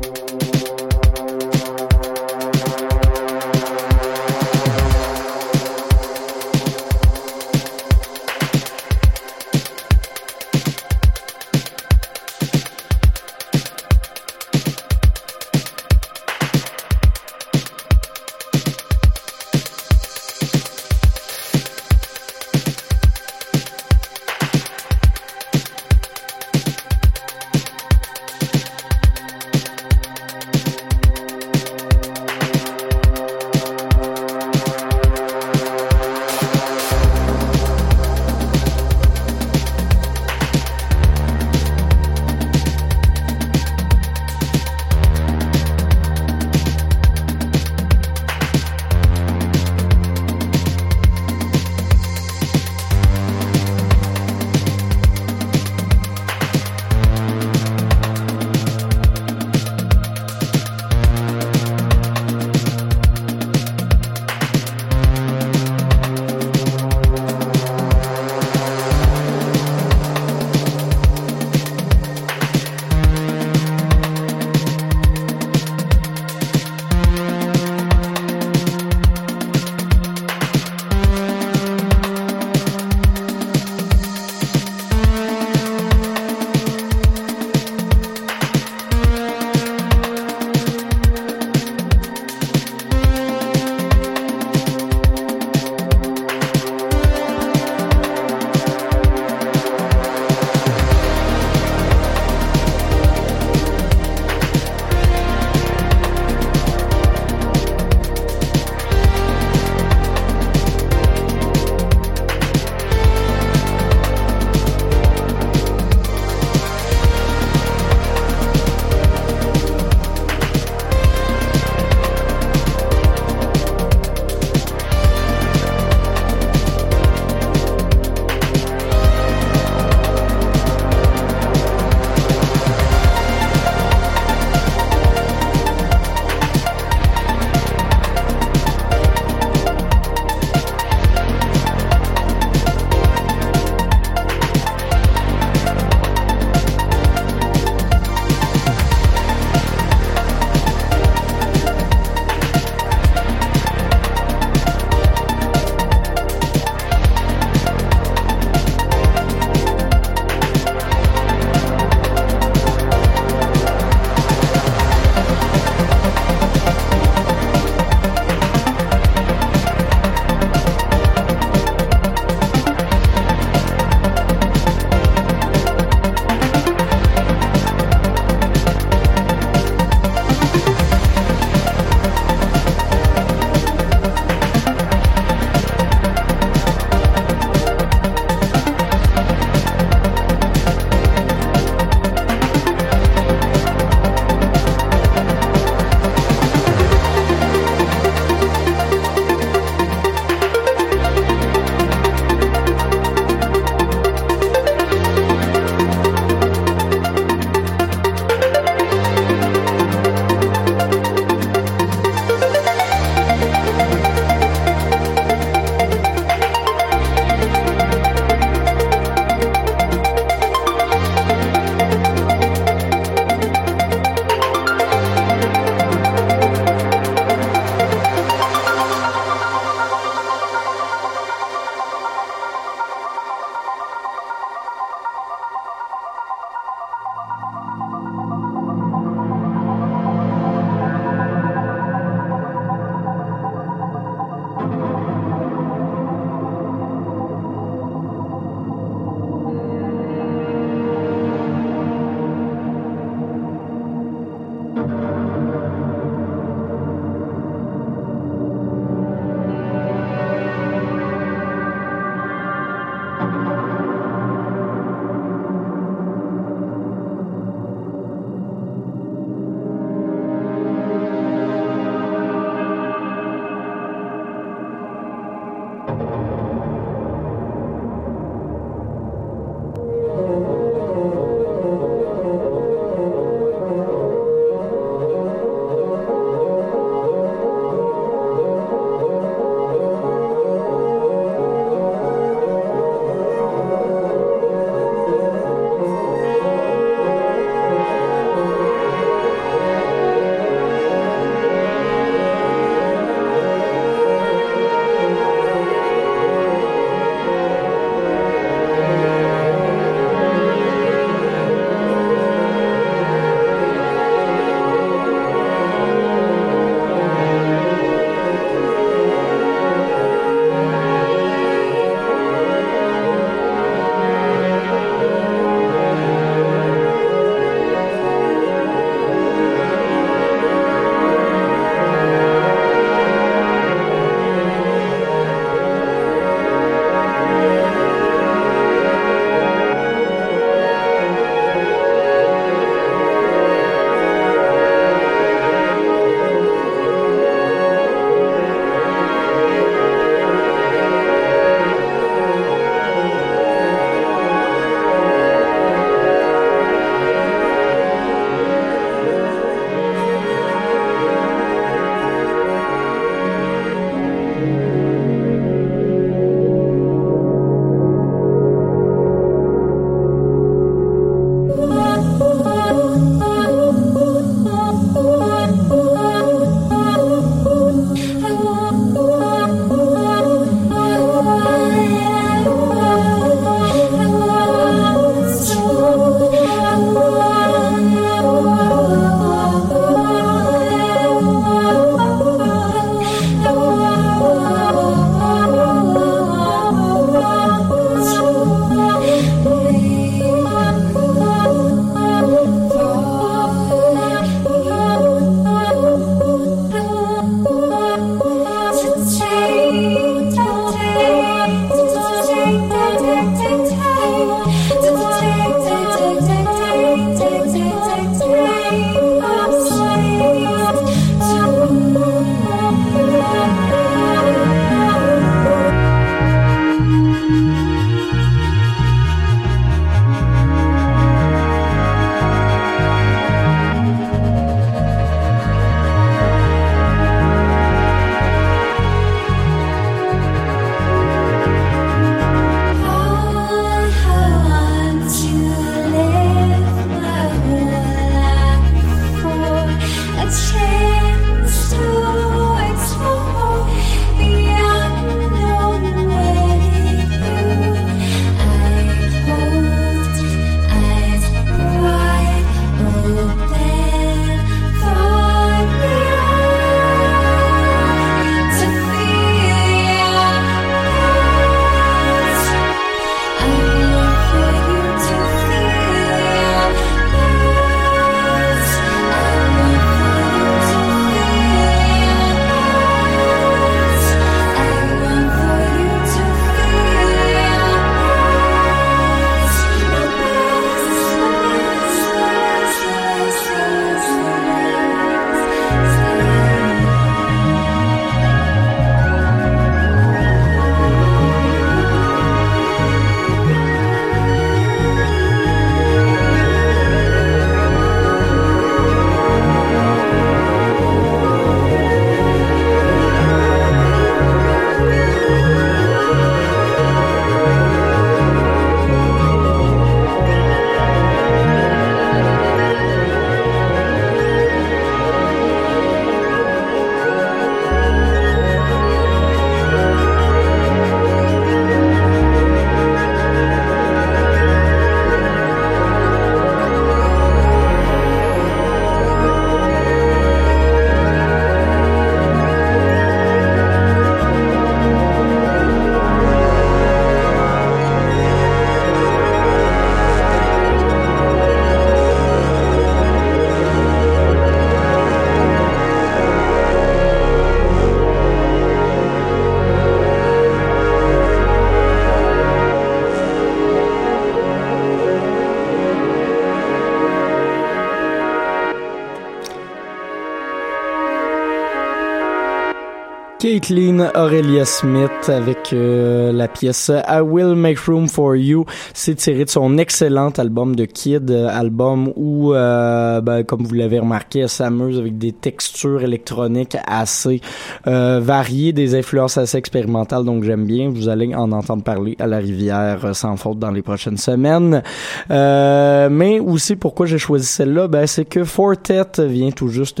Caitlin 573.52 574.10
Aurelia 574.14 574.64
Smith 574.64 575.28
avec 575.28 575.74
euh, 575.74 576.32
la 576.32 576.48
pièce 576.48 576.90
I 576.90 577.20
Will 577.20 577.54
Make 577.54 577.80
Room 577.80 578.08
for 578.08 578.34
You. 578.34 578.64
C'est 578.94 579.16
tiré 579.16 579.44
de 579.44 579.50
son 579.50 579.76
excellent 579.76 580.30
album 580.30 580.74
de 580.74 580.86
Kid, 580.86 581.30
euh, 581.30 581.48
album 581.48 582.14
où, 582.16 582.54
euh, 582.54 583.20
ben, 583.20 583.42
comme 583.42 583.64
vous 583.64 583.74
l'avez 583.74 583.98
remarqué, 583.98 584.38
elle 584.40 584.48
s'amuse 584.48 584.98
avec 584.98 585.18
des 585.18 585.32
textures 585.32 586.02
électroniques 586.02 586.78
assez 586.86 587.42
variées, 587.84 588.72
des 588.72 588.94
influences 588.94 589.36
assez 589.36 589.58
expérimentales, 589.58 590.24
donc 590.24 590.44
j'aime 590.44 590.64
bien. 590.64 590.88
Vous 590.88 591.10
allez 591.10 591.34
en 591.34 591.52
entendre 591.52 591.82
parler 591.82 592.16
à 592.20 592.26
la 592.26 592.38
rivière 592.38 593.14
sans 593.14 593.36
faute 593.36 593.58
dans 593.58 593.70
les 593.70 593.82
prochaines 593.82 594.16
semaines. 594.16 594.82
mais 595.28 596.40
aussi, 596.40 596.76
pourquoi 596.76 597.04
j'ai 597.04 597.18
choisi 597.18 597.46
celle-là, 597.46 597.86
ben, 597.86 598.06
c'est 598.06 598.24
que 598.24 598.44
Fortet 598.44 599.26
vient 599.26 599.50
tout 599.50 599.68
juste 599.68 600.00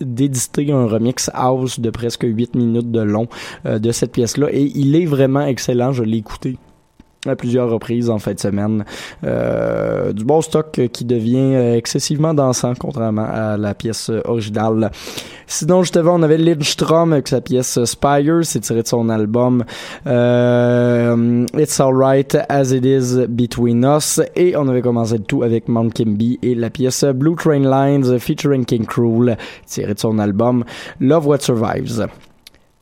d'éditer 0.00 0.72
un 0.72 0.86
remix 0.86 1.30
house 1.34 1.78
de 1.78 1.90
presque 1.90 2.24
8 2.24 2.54
minutes 2.54 2.85
de 2.90 3.00
long 3.00 3.28
euh, 3.64 3.78
de 3.78 3.92
cette 3.92 4.12
pièce-là. 4.12 4.48
Et 4.50 4.70
il 4.74 4.96
est 4.96 5.06
vraiment 5.06 5.46
excellent. 5.46 5.92
Je 5.92 6.02
l'ai 6.02 6.18
écouté 6.18 6.56
à 7.26 7.34
plusieurs 7.34 7.68
reprises 7.68 8.08
en 8.08 8.18
fin 8.18 8.34
de 8.34 8.38
semaine. 8.38 8.84
Euh, 9.24 10.12
du 10.12 10.24
bon 10.24 10.40
stock 10.42 10.80
qui 10.92 11.04
devient 11.04 11.54
euh, 11.54 11.76
excessivement 11.76 12.34
dansant, 12.34 12.74
contrairement 12.78 13.26
à 13.28 13.56
la 13.56 13.74
pièce 13.74 14.12
originale. 14.26 14.92
Sinon, 15.48 15.82
juste 15.82 15.96
avant, 15.96 16.20
on 16.20 16.22
avait 16.22 16.38
Lindstrom 16.38 17.12
avec 17.12 17.26
sa 17.28 17.40
pièce 17.40 17.84
Spire, 17.84 18.40
c'est 18.42 18.60
tiré 18.60 18.82
de 18.82 18.88
son 18.88 19.08
album 19.08 19.64
It's 20.06 21.80
Alright 21.80 22.36
As 22.48 22.70
It 22.72 22.84
Is 22.84 23.26
Between 23.28 23.84
Us. 23.84 24.20
Et 24.36 24.56
on 24.56 24.68
avait 24.68 24.82
commencé 24.82 25.18
le 25.18 25.24
tout 25.24 25.42
avec 25.42 25.68
Mount 25.68 25.90
Kimby 25.90 26.38
et 26.42 26.54
la 26.54 26.70
pièce 26.70 27.04
Blue 27.04 27.36
Train 27.36 27.60
Lines 27.60 28.18
featuring 28.18 28.64
King 28.64 28.86
Cruel, 28.86 29.36
tiré 29.66 29.94
de 29.94 29.98
son 29.98 30.18
album 30.18 30.64
Love 31.00 31.26
What 31.26 31.40
Survives. 31.40 32.06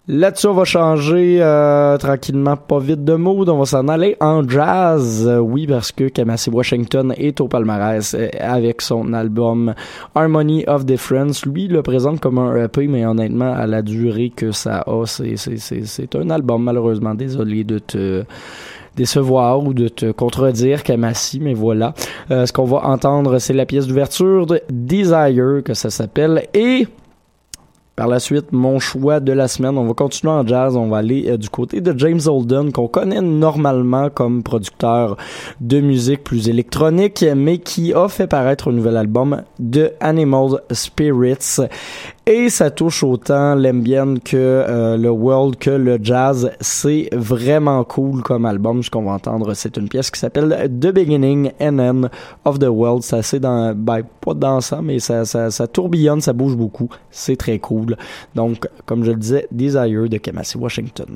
Là-dessus, 0.07 0.49
on 0.49 0.53
va 0.53 0.65
changer 0.65 1.39
euh, 1.41 1.97
tranquillement, 1.97 2.59
pas 2.59 2.79
vite 2.79 3.05
de 3.05 3.15
mode. 3.15 3.49
On 3.49 3.57
va 3.57 3.65
s'en 3.65 3.89
aller 3.89 4.19
en 4.21 4.47
jazz. 4.47 5.27
Euh, 5.27 5.39
oui, 5.39 5.67
parce 5.67 5.93
que 5.93 6.09
Kamasi 6.09 6.51
Washington 6.51 7.15
est 7.17 7.41
au 7.41 7.49
palmarès 7.49 8.13
euh, 8.13 8.29
avec 8.39 8.83
son 8.83 9.15
album 9.15 9.73
Harmony 10.15 10.63
of 10.67 10.85
Difference. 10.85 11.47
Lui, 11.47 11.69
le 11.69 11.81
présente 11.81 12.21
comme 12.21 12.37
un 12.37 12.65
EP, 12.65 12.87
mais 12.87 13.07
honnêtement, 13.07 13.55
à 13.55 13.67
la 13.67 13.81
durée 13.81 14.29
que 14.29 14.53
ça 14.53 14.85
a, 14.87 15.07
c'est 15.07 16.17
un 16.17 16.29
album, 16.29 16.65
malheureusement. 16.65 17.15
Désolé 17.15 17.65
de 17.65 17.79
te 17.79 18.25
décevoir 18.97 19.65
ou 19.65 19.73
de 19.73 19.89
te 19.89 20.13
contredire, 20.13 20.83
Kamasi, 20.83 21.41
mais 21.41 21.55
voilà. 21.55 21.95
ce 22.29 22.53
qu'on 22.53 22.65
va 22.65 22.85
entendre, 22.85 23.39
c'est 23.39 23.55
la 23.55 23.65
pièce 23.65 23.87
d'ouverture 23.87 24.45
de 24.45 24.61
Desire, 24.69 25.63
que 25.65 25.73
ça 25.73 25.89
s'appelle, 25.89 26.47
et... 26.53 26.87
Par 27.97 28.09
la 28.09 28.19
suite, 28.19 28.51
mon 28.51 28.81
choix 28.81 29.21
de 29.21 29.33
la 29.33 29.47
semaine, 29.47 29.79
on 29.79 29.87
va 29.87 29.95
continuer 29.95 30.33
en 30.33 30.45
jazz, 30.45 30.77
on 30.77 30.89
va 30.89 30.97
aller 30.97 31.27
euh, 31.29 31.37
du 31.37 31.49
côté 31.49 31.81
de 31.81 31.97
James 31.97 32.21
Holden, 32.27 32.73
qu'on 32.73 32.89
connaît 32.89 33.21
normalement 33.21 34.11
comme 34.11 34.43
producteur 34.43 35.17
de 35.61 35.79
musique 35.79 36.25
plus 36.25 36.49
électronique, 36.49 37.25
mais 37.37 37.59
qui 37.59 37.95
a 37.95 38.09
fait 38.09 38.27
paraître 38.27 38.71
un 38.71 38.73
nouvel 38.73 38.97
album 38.97 39.43
de 39.61 39.93
Animal 40.01 40.61
Spirits. 40.73 41.61
Et 42.27 42.49
ça 42.49 42.71
touche 42.71 43.03
autant 43.03 43.55
l'ambiance 43.55 44.19
que 44.25 44.37
euh, 44.37 44.97
le 44.97 45.11
world 45.11 45.57
que 45.57 45.69
le 45.69 45.99
jazz. 46.03 46.51
C'est 46.59 47.11
vraiment 47.13 47.85
cool 47.85 48.23
comme 48.23 48.47
album. 48.47 48.83
Ce 48.83 48.89
qu'on 48.89 49.03
va 49.03 49.13
entendre, 49.13 49.53
c'est 49.53 49.77
une 49.77 49.91
pièce 49.91 50.11
qui 50.11 50.19
s'appelle 50.19 50.71
The 50.81 50.87
Beginning 50.87 51.51
and 51.61 51.79
End 51.79 52.09
of 52.47 52.59
the 52.59 52.69
World. 52.69 53.03
C'est 53.03 53.17
assez 53.17 53.41
dans, 53.41 53.75
ben, 53.75 54.01
pas 54.23 54.33
dansant, 54.33 54.81
mais 54.81 55.01
ça, 55.01 55.27
ça, 55.27 55.51
ça 55.51 55.67
tourbillonne, 55.67 56.23
ça 56.23 56.33
bouge 56.33 56.57
beaucoup. 56.57 56.89
C'est 57.11 57.37
très 57.37 57.59
cool. 57.59 57.95
Donc, 58.35 58.67
comme 58.87 59.05
je 59.05 59.11
le 59.11 59.19
disais, 59.19 59.47
Desire 59.53 60.09
de 60.09 60.17
Kamasi 60.17 60.57
Washington. 60.57 61.09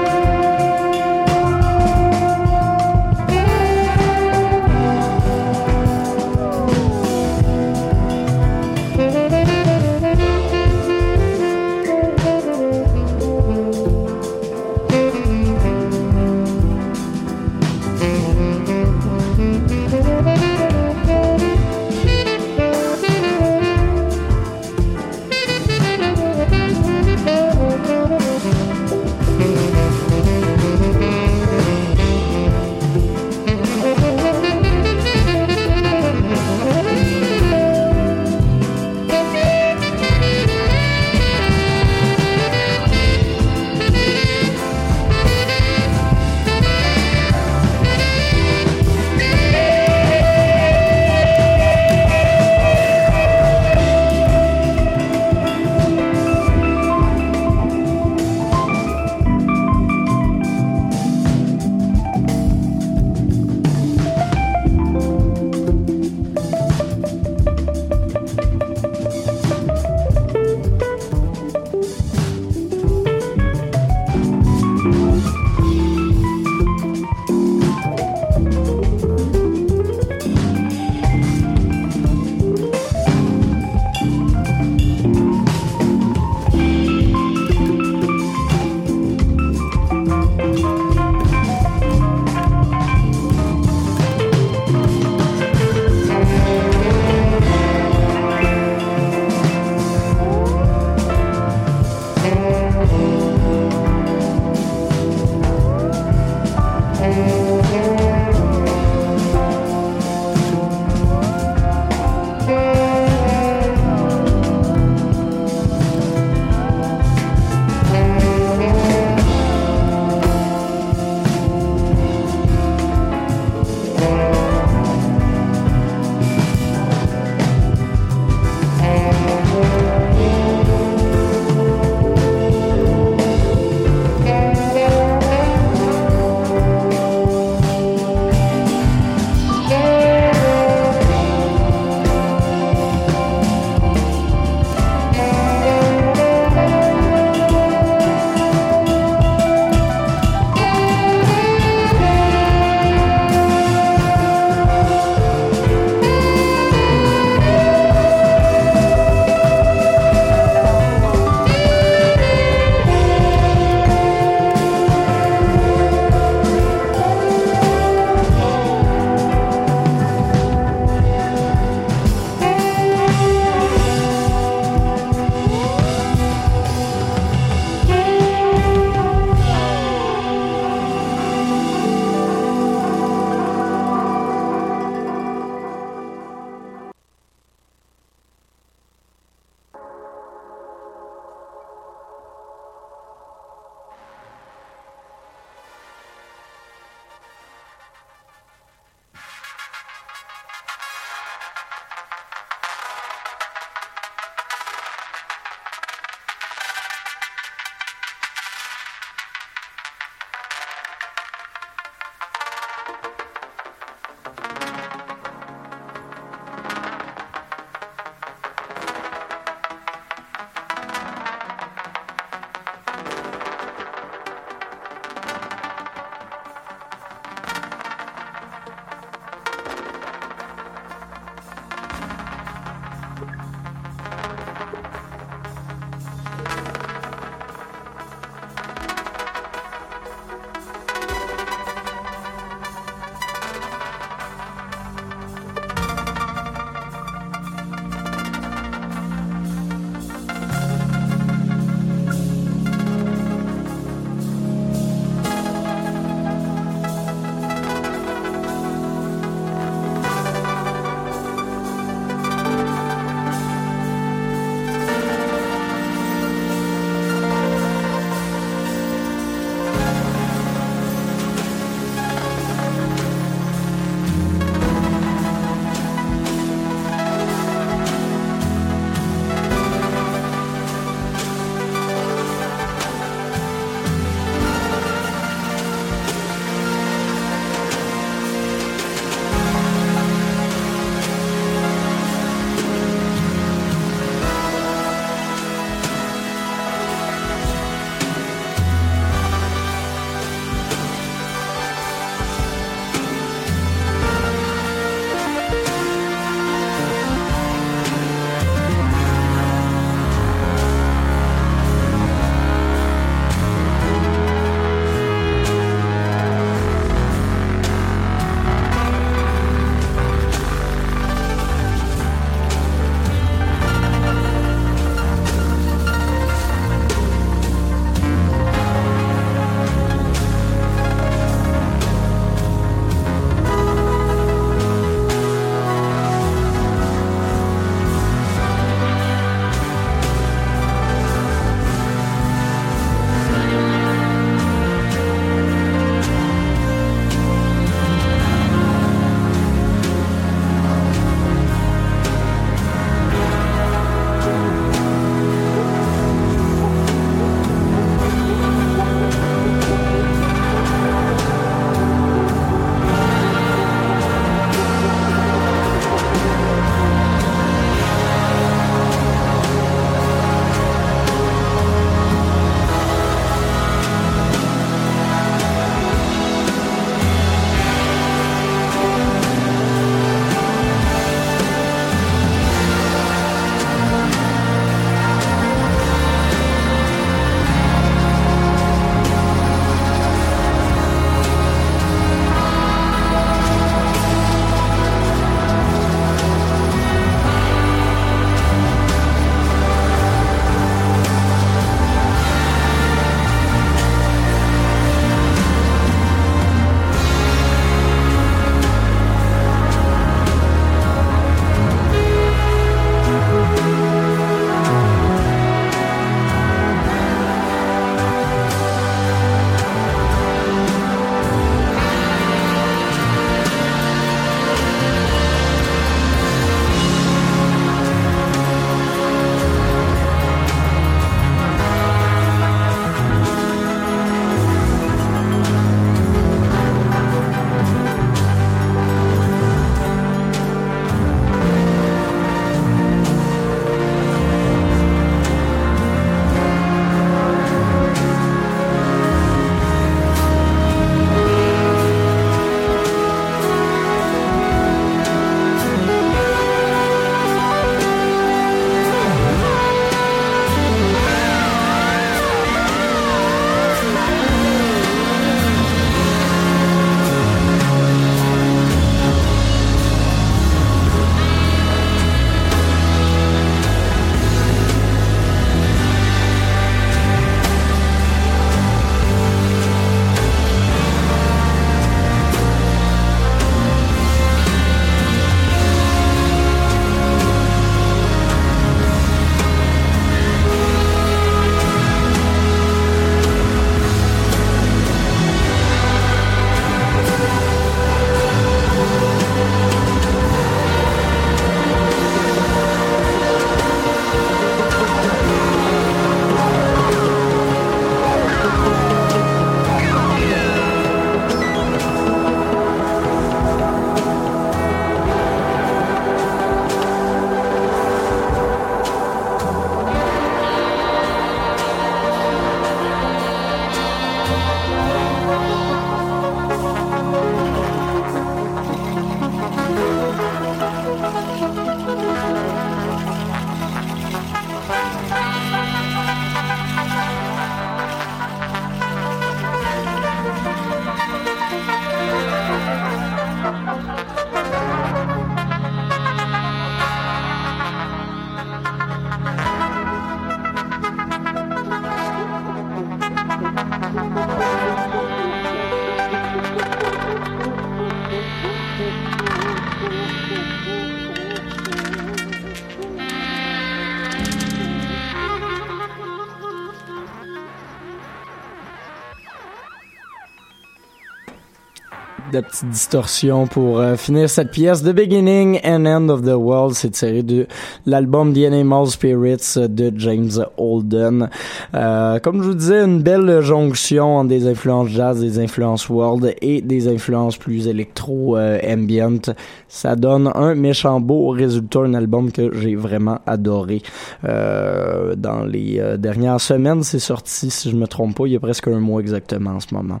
De 572.32 572.40
petite 572.40 572.70
distorsion 572.70 573.46
pour 573.46 573.78
euh, 573.78 573.96
finir 573.96 574.28
cette 574.30 574.50
pièce. 574.50 574.82
The 574.82 574.94
Beginning 574.94 575.60
and 575.64 575.84
End 575.84 576.08
of 576.08 576.22
the 576.22 576.34
World, 576.34 576.74
c'est 576.74 576.90
tiré 576.90 577.22
de 577.22 577.46
l'album 577.84 578.32
The 578.32 578.46
Animal 578.46 578.86
Spirits 578.86 579.54
de 579.56 579.92
James 579.96 580.30
Holden. 580.56 581.28
Euh, 581.74 582.18
comme 582.20 582.42
je 582.42 582.48
vous 582.48 582.54
disais, 582.54 582.84
une 582.84 583.02
belle 583.02 583.40
jonction 583.42 584.16
entre 584.16 584.28
des 584.28 584.46
influences 584.46 584.88
jazz, 584.88 585.20
des 585.20 585.38
influences 585.38 585.88
world 585.90 586.34
et 586.40 586.62
des 586.62 586.88
influences 586.88 587.36
plus 587.36 587.68
électro-ambient. 587.68 589.34
Ça 589.68 589.94
donne 589.94 590.30
un 590.34 590.54
méchant 590.54 591.00
beau 591.00 591.28
résultat, 591.28 591.80
un 591.80 591.94
album 591.94 592.32
que 592.32 592.50
j'ai 592.58 592.76
vraiment 592.76 593.18
adoré. 593.26 593.82
Euh, 594.24 595.14
dans 595.16 595.44
les 595.44 595.78
euh, 595.78 595.98
dernières 595.98 596.40
semaines, 596.40 596.82
c'est 596.82 596.98
sorti, 596.98 597.50
si 597.50 597.70
je 597.70 597.76
me 597.76 597.86
trompe 597.86 598.16
pas, 598.16 598.26
il 598.26 598.32
y 598.32 598.36
a 598.36 598.40
presque 598.40 598.68
un 598.68 598.80
mois 598.80 599.00
exactement 599.00 599.50
en 599.50 599.60
ce 599.60 599.74
moment. 599.74 600.00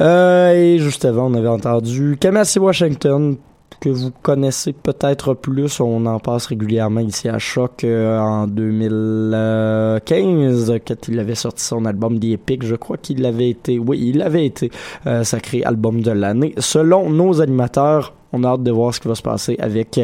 Euh, 0.00 0.52
et 0.52 0.78
juste 0.78 1.04
avant, 1.04 1.30
on 1.30 1.34
avait 1.34 1.48
entendu 1.48 2.16
Kamasi 2.18 2.58
Washington, 2.58 3.36
que 3.80 3.88
vous 3.88 4.10
connaissez 4.22 4.72
peut-être 4.72 5.34
plus. 5.34 5.80
On 5.80 6.06
en 6.06 6.18
passe 6.18 6.46
régulièrement 6.46 7.00
ici 7.00 7.28
à 7.28 7.38
Choc 7.38 7.84
euh, 7.84 8.18
en 8.18 8.46
2015, 8.46 10.72
quand 10.86 11.08
il 11.08 11.20
avait 11.20 11.34
sorti 11.34 11.64
son 11.64 11.84
album 11.84 12.18
The 12.18 12.24
Epic. 12.24 12.64
Je 12.64 12.76
crois 12.76 12.96
qu'il 12.96 13.24
avait 13.26 13.50
été, 13.50 13.78
oui, 13.78 14.00
il 14.06 14.22
avait 14.22 14.46
été 14.46 14.70
euh, 15.06 15.24
sacré 15.24 15.62
album 15.62 16.00
de 16.00 16.10
l'année. 16.10 16.54
Selon 16.58 17.10
nos 17.10 17.40
animateurs, 17.40 18.14
on 18.34 18.44
a 18.44 18.48
hâte 18.48 18.62
de 18.62 18.70
voir 18.70 18.92
ce 18.92 19.00
qui 19.00 19.08
va 19.08 19.14
se 19.14 19.22
passer 19.22 19.56
avec 19.58 20.00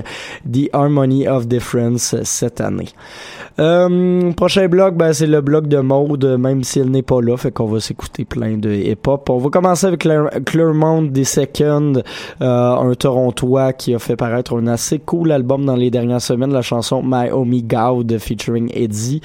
The 0.50 0.70
Harmony 0.72 1.28
of 1.28 1.46
Difference 1.46 2.14
cette 2.22 2.60
année. 2.60 2.88
Euh, 3.58 4.32
prochain 4.32 4.68
blog, 4.68 4.96
ben, 4.96 5.12
c'est 5.12 5.26
le 5.26 5.40
blog 5.40 5.66
de 5.66 5.78
Maude, 5.78 6.24
même 6.38 6.62
si 6.64 6.80
elle 6.80 6.90
n'est 6.90 7.02
pas 7.02 7.20
là, 7.20 7.36
fait 7.36 7.50
qu'on 7.50 7.66
va 7.66 7.80
s'écouter 7.80 8.24
plein 8.24 8.56
de 8.56 8.70
hip-hop. 8.70 9.28
On 9.28 9.38
va 9.38 9.50
commencer 9.50 9.86
avec 9.86 10.06
Claremont 10.46 11.02
des 11.02 11.24
Second, 11.24 11.94
euh, 12.40 12.76
un 12.76 12.94
Torontois 12.94 13.72
qui 13.72 13.94
a 13.94 13.98
fait 13.98 14.16
paraître 14.16 14.56
un 14.56 14.66
assez 14.66 14.98
cool 14.98 15.32
album 15.32 15.64
dans 15.64 15.76
les 15.76 15.90
dernières 15.90 16.22
semaines, 16.22 16.52
la 16.52 16.62
chanson 16.62 17.02
My 17.04 17.30
Homie 17.30 17.62
God 17.62 18.18
featuring 18.18 18.70
Eddie. 18.74 19.20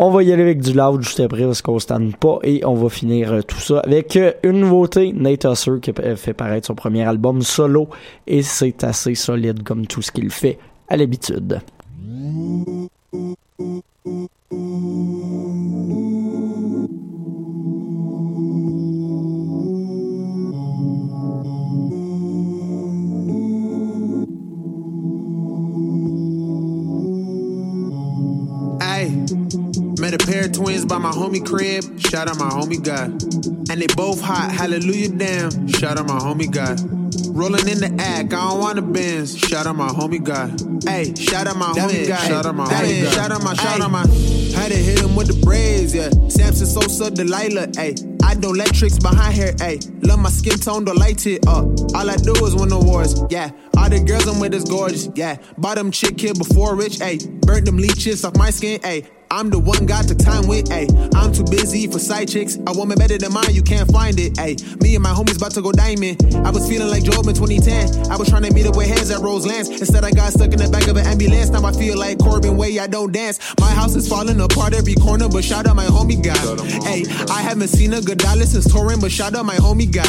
On 0.00 0.10
va 0.10 0.22
y 0.22 0.32
aller 0.32 0.42
avec 0.42 0.60
du 0.60 0.74
loud 0.74 1.02
juste 1.02 1.18
après 1.18 1.42
parce 1.42 1.60
qu'on 1.60 1.80
se 1.80 1.86
pas 1.88 2.38
et 2.44 2.64
on 2.64 2.74
va 2.74 2.88
finir 2.88 3.32
euh, 3.32 3.42
tout 3.42 3.58
ça 3.58 3.80
avec 3.80 4.14
euh, 4.14 4.30
une 4.44 4.60
nouveauté, 4.60 5.12
Nate 5.12 5.44
Husser 5.44 5.80
qui 5.82 5.90
a 5.90 6.14
fait 6.14 6.34
paraître 6.34 6.68
son 6.68 6.76
premier 6.76 7.02
album 7.02 7.42
solo 7.42 7.88
et 8.24 8.42
c'est 8.42 8.84
assez 8.84 9.16
solide 9.16 9.64
comme 9.64 9.88
tout 9.88 10.00
ce 10.00 10.12
qu'il 10.12 10.30
fait 10.30 10.56
à 10.86 10.96
l'habitude. 10.96 11.60
A 30.20 30.26
pair 30.26 30.44
of 30.44 30.52
twins 30.52 30.84
by 30.84 30.98
my 30.98 31.10
homie 31.10 31.44
crib. 31.44 32.00
Shout 32.00 32.28
out 32.28 32.38
my 32.38 32.48
homie 32.48 32.82
God. 32.82 33.10
And 33.70 33.80
they 33.80 33.86
both 33.94 34.20
hot. 34.20 34.50
Hallelujah, 34.50 35.08
damn. 35.10 35.68
Shout 35.68 35.98
out 35.98 36.06
my 36.06 36.18
homie 36.18 36.50
God. 36.50 36.80
Rolling 37.34 37.68
in 37.68 37.78
the 37.78 37.94
act, 38.02 38.32
I 38.32 38.48
don't 38.48 38.58
want 38.58 38.76
to 38.76 38.82
Benz. 38.82 39.38
Shout 39.38 39.66
out 39.66 39.76
my 39.76 39.88
homie 39.88 40.22
God. 40.22 40.60
Hey, 40.84 41.14
shout 41.14 41.46
out 41.46 41.56
my 41.56 41.66
homie 41.66 42.08
God. 42.08 42.26
Shout 42.26 42.46
out 42.46 42.54
my 42.54 42.64
homie 42.66 43.04
God. 43.04 43.14
Shout 43.14 43.32
out 43.32 43.44
my, 43.44 43.54
shout 43.54 43.80
out 43.80 43.90
my. 43.90 44.00
Had 44.58 44.72
to 44.72 44.76
hit 44.76 45.00
him 45.00 45.14
with 45.14 45.28
the 45.28 45.40
braids, 45.44 45.94
yeah. 45.94 46.10
Samson 46.28 46.66
Sosa, 46.66 47.10
Delilah, 47.10 47.68
hey. 47.76 47.94
I 48.24 48.34
don't 48.34 48.56
let 48.56 48.74
tricks 48.74 48.98
behind 48.98 49.34
here, 49.34 49.54
hey. 49.58 49.78
Love 50.02 50.18
my 50.18 50.30
skin 50.30 50.58
tone, 50.58 50.84
don't 50.84 50.98
light 50.98 51.26
it 51.26 51.46
up. 51.46 51.64
All 51.94 52.10
I 52.10 52.16
do 52.16 52.32
is 52.44 52.56
win 52.56 52.72
awards, 52.72 53.22
yeah. 53.30 53.50
All 53.76 53.88
the 53.88 54.00
girls 54.00 54.26
I'm 54.26 54.40
with 54.40 54.54
is 54.54 54.64
gorgeous, 54.64 55.08
yeah. 55.14 55.36
Bottom 55.58 55.90
chick 55.90 56.20
here 56.20 56.34
before 56.34 56.74
rich, 56.74 56.98
hey. 56.98 57.18
Burnt 57.42 57.66
them 57.66 57.76
leeches 57.76 58.24
off 58.24 58.36
my 58.36 58.50
skin, 58.50 58.80
hey. 58.82 59.04
I'm 59.30 59.50
the 59.50 59.58
one 59.58 59.86
got 59.86 60.06
the 60.06 60.14
time 60.14 60.46
with, 60.46 60.66
ayy. 60.70 60.88
I'm 61.14 61.32
too 61.32 61.44
busy 61.44 61.86
for 61.86 61.98
side 61.98 62.28
chicks. 62.28 62.56
A 62.66 62.72
woman 62.72 62.98
better 62.98 63.18
than 63.18 63.32
mine, 63.32 63.52
you 63.52 63.62
can't 63.62 63.90
find 63.90 64.18
it, 64.18 64.34
ayy. 64.34 64.58
Me 64.82 64.94
and 64.94 65.02
my 65.02 65.10
homies 65.10 65.36
about 65.36 65.52
to 65.52 65.62
go 65.62 65.72
diamond. 65.72 66.22
I 66.46 66.50
was 66.50 66.68
feeling 66.68 66.88
like 66.88 67.04
Job 67.04 67.26
in 67.26 67.34
2010. 67.34 68.10
I 68.10 68.16
was 68.16 68.28
trying 68.28 68.42
to 68.44 68.52
meet 68.52 68.66
up 68.66 68.76
with 68.76 68.86
hands 68.86 69.10
at 69.10 69.20
Rose 69.20 69.46
Roselands. 69.46 69.68
Instead, 69.70 70.04
I 70.04 70.10
got 70.10 70.32
stuck 70.32 70.52
in 70.52 70.58
the 70.58 70.68
back 70.68 70.88
of 70.88 70.96
an 70.96 71.06
ambulance. 71.06 71.50
Now 71.50 71.64
I 71.64 71.72
feel 71.72 71.98
like 71.98 72.18
Corbin 72.18 72.56
Way, 72.56 72.78
I 72.78 72.86
don't 72.86 73.12
dance. 73.12 73.38
My 73.60 73.70
house 73.70 73.94
is 73.94 74.08
falling 74.08 74.40
apart 74.40 74.74
every 74.74 74.94
corner, 74.94 75.28
but 75.28 75.44
shout 75.44 75.66
out 75.66 75.76
my 75.76 75.86
homie 75.86 76.22
guy. 76.22 76.34
Ayy, 76.88 77.30
I 77.30 77.42
haven't 77.42 77.68
seen 77.68 77.92
a 77.94 78.00
good 78.00 78.18
dollar 78.18 78.46
since 78.46 78.70
touring, 78.72 79.00
but 79.00 79.12
shout 79.12 79.34
out 79.34 79.44
my 79.44 79.56
homie 79.56 79.90
guy. 79.90 80.04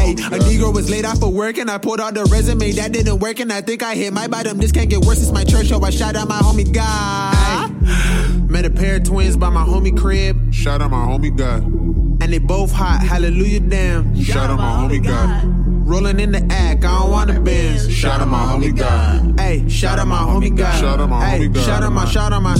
Ayy, 0.00 0.18
a 0.32 0.38
Negro 0.38 0.74
was 0.74 0.90
laid 0.90 1.04
out 1.04 1.18
for 1.18 1.30
work 1.30 1.58
and 1.58 1.70
I 1.70 1.78
pulled 1.78 2.00
out 2.00 2.14
the 2.14 2.24
resume 2.24 2.72
that 2.72 2.92
didn't 2.92 3.18
work, 3.18 3.40
and 3.40 3.52
I 3.52 3.60
think 3.60 3.82
I 3.82 3.94
hit 3.94 4.12
my 4.12 4.26
bottom. 4.26 4.58
This 4.58 4.72
can't 4.72 4.88
get 4.88 5.04
worse. 5.04 5.22
It's 5.22 5.32
my 5.32 5.44
church, 5.44 5.68
so 5.68 5.82
I 5.82 5.90
shout 5.90 6.16
out 6.16 6.28
my 6.28 6.38
homie 6.38 6.72
guy. 6.72 8.31
Met 8.52 8.66
a 8.66 8.70
pair 8.70 8.96
of 8.96 9.04
twins 9.04 9.34
by 9.34 9.48
my 9.48 9.64
homie 9.64 9.98
crib. 9.98 10.52
Shout 10.52 10.82
out 10.82 10.90
my 10.90 11.06
homie 11.06 11.34
God. 11.34 11.62
And 11.64 12.30
they 12.30 12.36
both 12.36 12.70
hot. 12.70 13.02
Hallelujah, 13.02 13.60
damn. 13.60 14.14
Shout 14.22 14.50
out 14.50 14.58
my 14.58 14.76
homie 14.76 15.02
God. 15.02 15.42
Rolling 15.88 16.20
in 16.20 16.32
the 16.32 16.46
act, 16.50 16.84
I 16.84 16.98
don't 16.98 17.10
want 17.10 17.30
to 17.30 17.40
Benz. 17.40 17.90
Shout 17.90 18.20
out 18.20 18.28
my 18.28 18.40
homie 18.40 18.76
God. 18.76 19.40
Hey, 19.40 19.66
shout 19.70 19.98
out 19.98 20.06
my 20.06 20.18
homie 20.18 20.54
God. 20.54 20.78
Shout 20.78 21.00
out 21.00 21.08
my 21.08 21.24
homie 21.24 21.50
God. 21.50 21.64
Shout 21.64 21.82
out 21.82 21.92
my, 21.92 22.04
shout 22.04 22.32
out 22.34 22.42
my. 22.42 22.58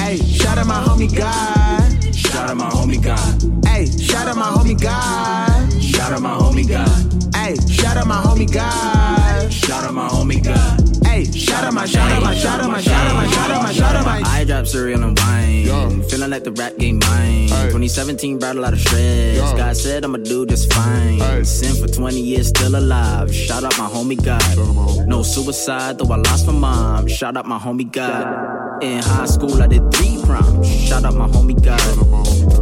Hey, 0.00 0.16
shout 0.16 0.56
out 0.56 0.66
my 0.66 0.82
homie 0.82 1.14
God. 1.14 2.14
Shout 2.14 2.48
out 2.48 2.56
my 2.56 2.70
homie 2.70 3.02
God. 3.04 3.66
Hey, 3.66 3.84
shout 3.84 4.26
out 4.26 4.36
my 4.36 4.46
homie 4.46 4.80
God. 4.80 5.82
Shout 5.82 6.10
out 6.10 6.22
my 6.22 6.38
homie 6.38 6.66
God. 6.66 7.36
Hey, 7.36 7.54
shout 7.70 7.98
out 7.98 8.06
my 8.06 8.16
homie 8.16 8.50
God. 8.50 9.52
Shout 9.52 9.84
out 9.84 9.92
my 9.92 10.08
homie 10.08 10.42
God. 10.42 10.83
Hey, 11.14 11.22
shout 11.30 11.62
out 11.62 11.72
my, 11.72 11.86
shout 11.86 12.10
out 12.10 12.24
my, 12.24 12.34
shout 12.34 12.60
out 12.60 12.68
my, 12.72 12.80
shout 12.80 13.06
out 13.06 13.14
my, 13.14 13.28
shout 13.28 13.50
out 13.52 13.62
my, 13.62 13.72
shout 13.72 13.94
out 13.94 14.04
my. 14.04 14.20
I 14.24 14.42
drop 14.42 14.66
cereal 14.66 15.00
and 15.04 15.16
wine. 15.16 15.62
Yo. 15.62 16.02
Feeling 16.08 16.30
like 16.30 16.42
the 16.42 16.50
rap 16.50 16.76
game 16.76 16.98
mine. 16.98 17.46
Hey. 17.46 17.66
2017 17.66 18.40
brought 18.40 18.56
a 18.56 18.60
lot 18.60 18.72
of 18.72 18.80
stress. 18.80 19.36
Yo. 19.36 19.56
God 19.56 19.76
said 19.76 20.04
I'ma 20.04 20.18
do 20.18 20.44
just 20.44 20.72
fine. 20.72 21.20
Hey. 21.20 21.44
Sin 21.44 21.80
for 21.80 21.86
20 21.86 22.20
years, 22.20 22.48
still 22.48 22.74
alive. 22.74 23.32
Shout 23.32 23.62
out 23.62 23.78
my 23.78 23.86
homie 23.86 24.20
God. 24.20 25.06
No 25.06 25.22
suicide, 25.22 25.98
though 25.98 26.12
I 26.12 26.16
lost 26.16 26.48
my 26.48 26.52
mom. 26.52 27.06
Shout 27.06 27.36
out 27.36 27.46
my 27.46 27.60
homie 27.60 27.88
God. 27.92 28.82
In 28.82 29.00
high 29.00 29.26
school, 29.26 29.62
I 29.62 29.68
did 29.68 29.94
three 29.94 30.20
proms. 30.24 30.68
Shout 30.68 31.04
out 31.04 31.14
my 31.14 31.28
homie 31.28 31.54
God. 31.62 31.78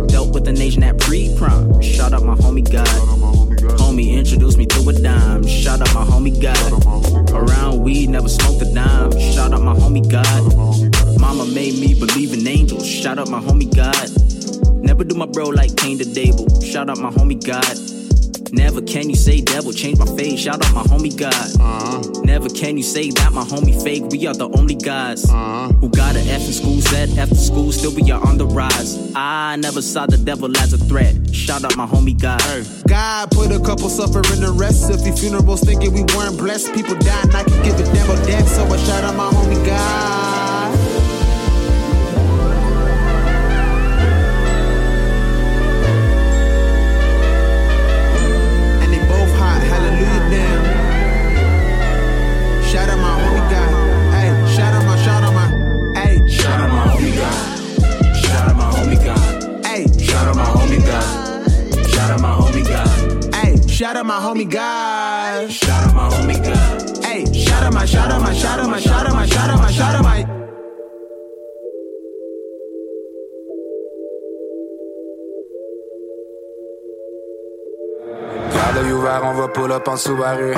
Dealt 0.09 0.35
with 0.35 0.45
the 0.45 0.53
nation 0.53 0.83
at 0.83 0.99
pre-prom. 0.99 1.81
Shout 1.81 2.13
out 2.13 2.23
my 2.23 2.35
homie 2.35 2.71
God. 2.71 2.87
Homie 3.79 4.13
introduced 4.13 4.59
me 4.59 4.67
to 4.67 4.89
a 4.91 4.93
dime. 4.93 5.47
Shout 5.47 5.81
out 5.81 5.95
my 5.95 6.05
homie 6.05 6.39
God. 6.39 7.22
Around 7.35 7.80
weed, 7.83 8.11
never 8.11 8.28
smoked 8.28 8.62
a 8.62 8.74
dime. 8.74 9.18
Shout 9.18 9.53
out 9.53 9.62
my 9.62 9.74
homie 9.74 10.09
God. 10.09 11.20
Mama 11.20 11.47
made 11.47 11.78
me 11.78 11.95
believe 11.95 12.33
in 12.33 12.47
angels. 12.47 12.87
Shout 12.87 13.18
out 13.18 13.28
my 13.28 13.41
homie 13.41 13.74
God. 13.74 14.11
Never 14.83 15.05
do 15.05 15.14
my 15.14 15.26
bro 15.26 15.49
like 15.49 15.76
Cain 15.76 15.99
to 15.99 16.05
Dable. 16.05 16.64
Shout 16.64 16.91
out 16.91 16.99
my 16.99 17.11
homie 17.11 17.43
God. 17.45 18.02
Never 18.53 18.83
can 18.83 19.09
you 19.09 19.17
say 19.17 19.41
devil, 19.41 19.73
change 19.73 19.99
my 19.99 20.05
face. 20.15 20.41
Shout 20.41 20.63
out 20.63 20.75
my 20.75 20.83
homie 20.83 21.17
God. 21.17 21.33
Uh-huh. 21.33 22.21
Never 22.23 22.51
can 22.51 22.77
you 22.77 22.83
say 22.83 23.11
that 23.11 23.33
my 23.33 23.45
homie 23.45 23.83
fake. 23.83 24.05
We 24.11 24.27
are 24.27 24.35
the 24.35 24.51
only 24.51 24.75
guys 24.75 25.25
uh-huh. 25.25 25.73
who 25.81 25.89
got 25.89 26.17
an 26.17 26.29
F 26.29 26.47
in 26.47 26.53
school, 26.53 26.81
said 26.83 27.09
after 27.19 27.35
school, 27.35 27.73
still 27.73 27.95
we 27.95 28.11
are 28.11 28.21
on 28.27 28.37
the 28.37 28.47
rise. 28.47 29.11
I 29.15 29.57
never 29.57 29.81
saw 29.81 30.05
the 30.05 30.19
devil 30.19 30.55
as 30.59 30.75
a 30.75 30.79
threat. 30.79 31.35
Shout 31.35 31.65
out 31.65 31.79
my 31.79 31.87
homie 31.87 32.21
God. 32.21 32.43
Hey. 32.43 32.65
God 32.87 33.31
put 33.31 33.51
a 33.51 33.59
couple 33.59 33.89
suffering 33.89 34.41
the 34.41 34.53
rest. 34.53 34.91
If 34.91 35.07
your 35.07 35.17
funerals 35.17 35.63
thinking 35.63 35.95
we 35.95 36.03
weren't 36.15 36.37
blessed, 36.37 36.75
people 36.75 36.95
dying, 36.97 37.35
I 37.35 37.45
can 37.45 37.65
give 37.65 37.81
a 37.81 37.85
damn 37.85 38.11
of 38.11 38.27
death. 38.27 38.49
So 38.49 38.67
I 38.67 38.77
shout 38.77 39.03
out 39.03 39.17
my 39.17 39.31
homie 39.31 39.65
God. 39.65 40.32
Shout 63.93 64.01
out 64.01 64.07
my 64.07 64.20
homie 64.20 64.51
God. 64.51 65.53
Shout 65.53 65.86
out 65.86 65.95
my 65.95 66.09
homie 66.09 66.43
God. 66.43 67.05
Hey, 67.05 67.30
shout 67.30 67.62
out 67.62 67.74
my, 67.74 67.84
shout 67.84 68.11
out 68.11 68.22
my, 68.22 68.32
shout 68.32 68.59
out 68.59 68.70
my, 68.70 68.80
shout 68.80 69.07
out 69.07 69.12
my, 69.12 69.26
shout 69.26 69.51
out 69.51 69.59
my, 69.59 69.70
shout 69.70 69.95
out 69.97 70.03
my. 70.03 70.32
Pull 79.49 79.72
up 79.72 79.88
en 79.88 79.97
Subaru. 79.97 80.55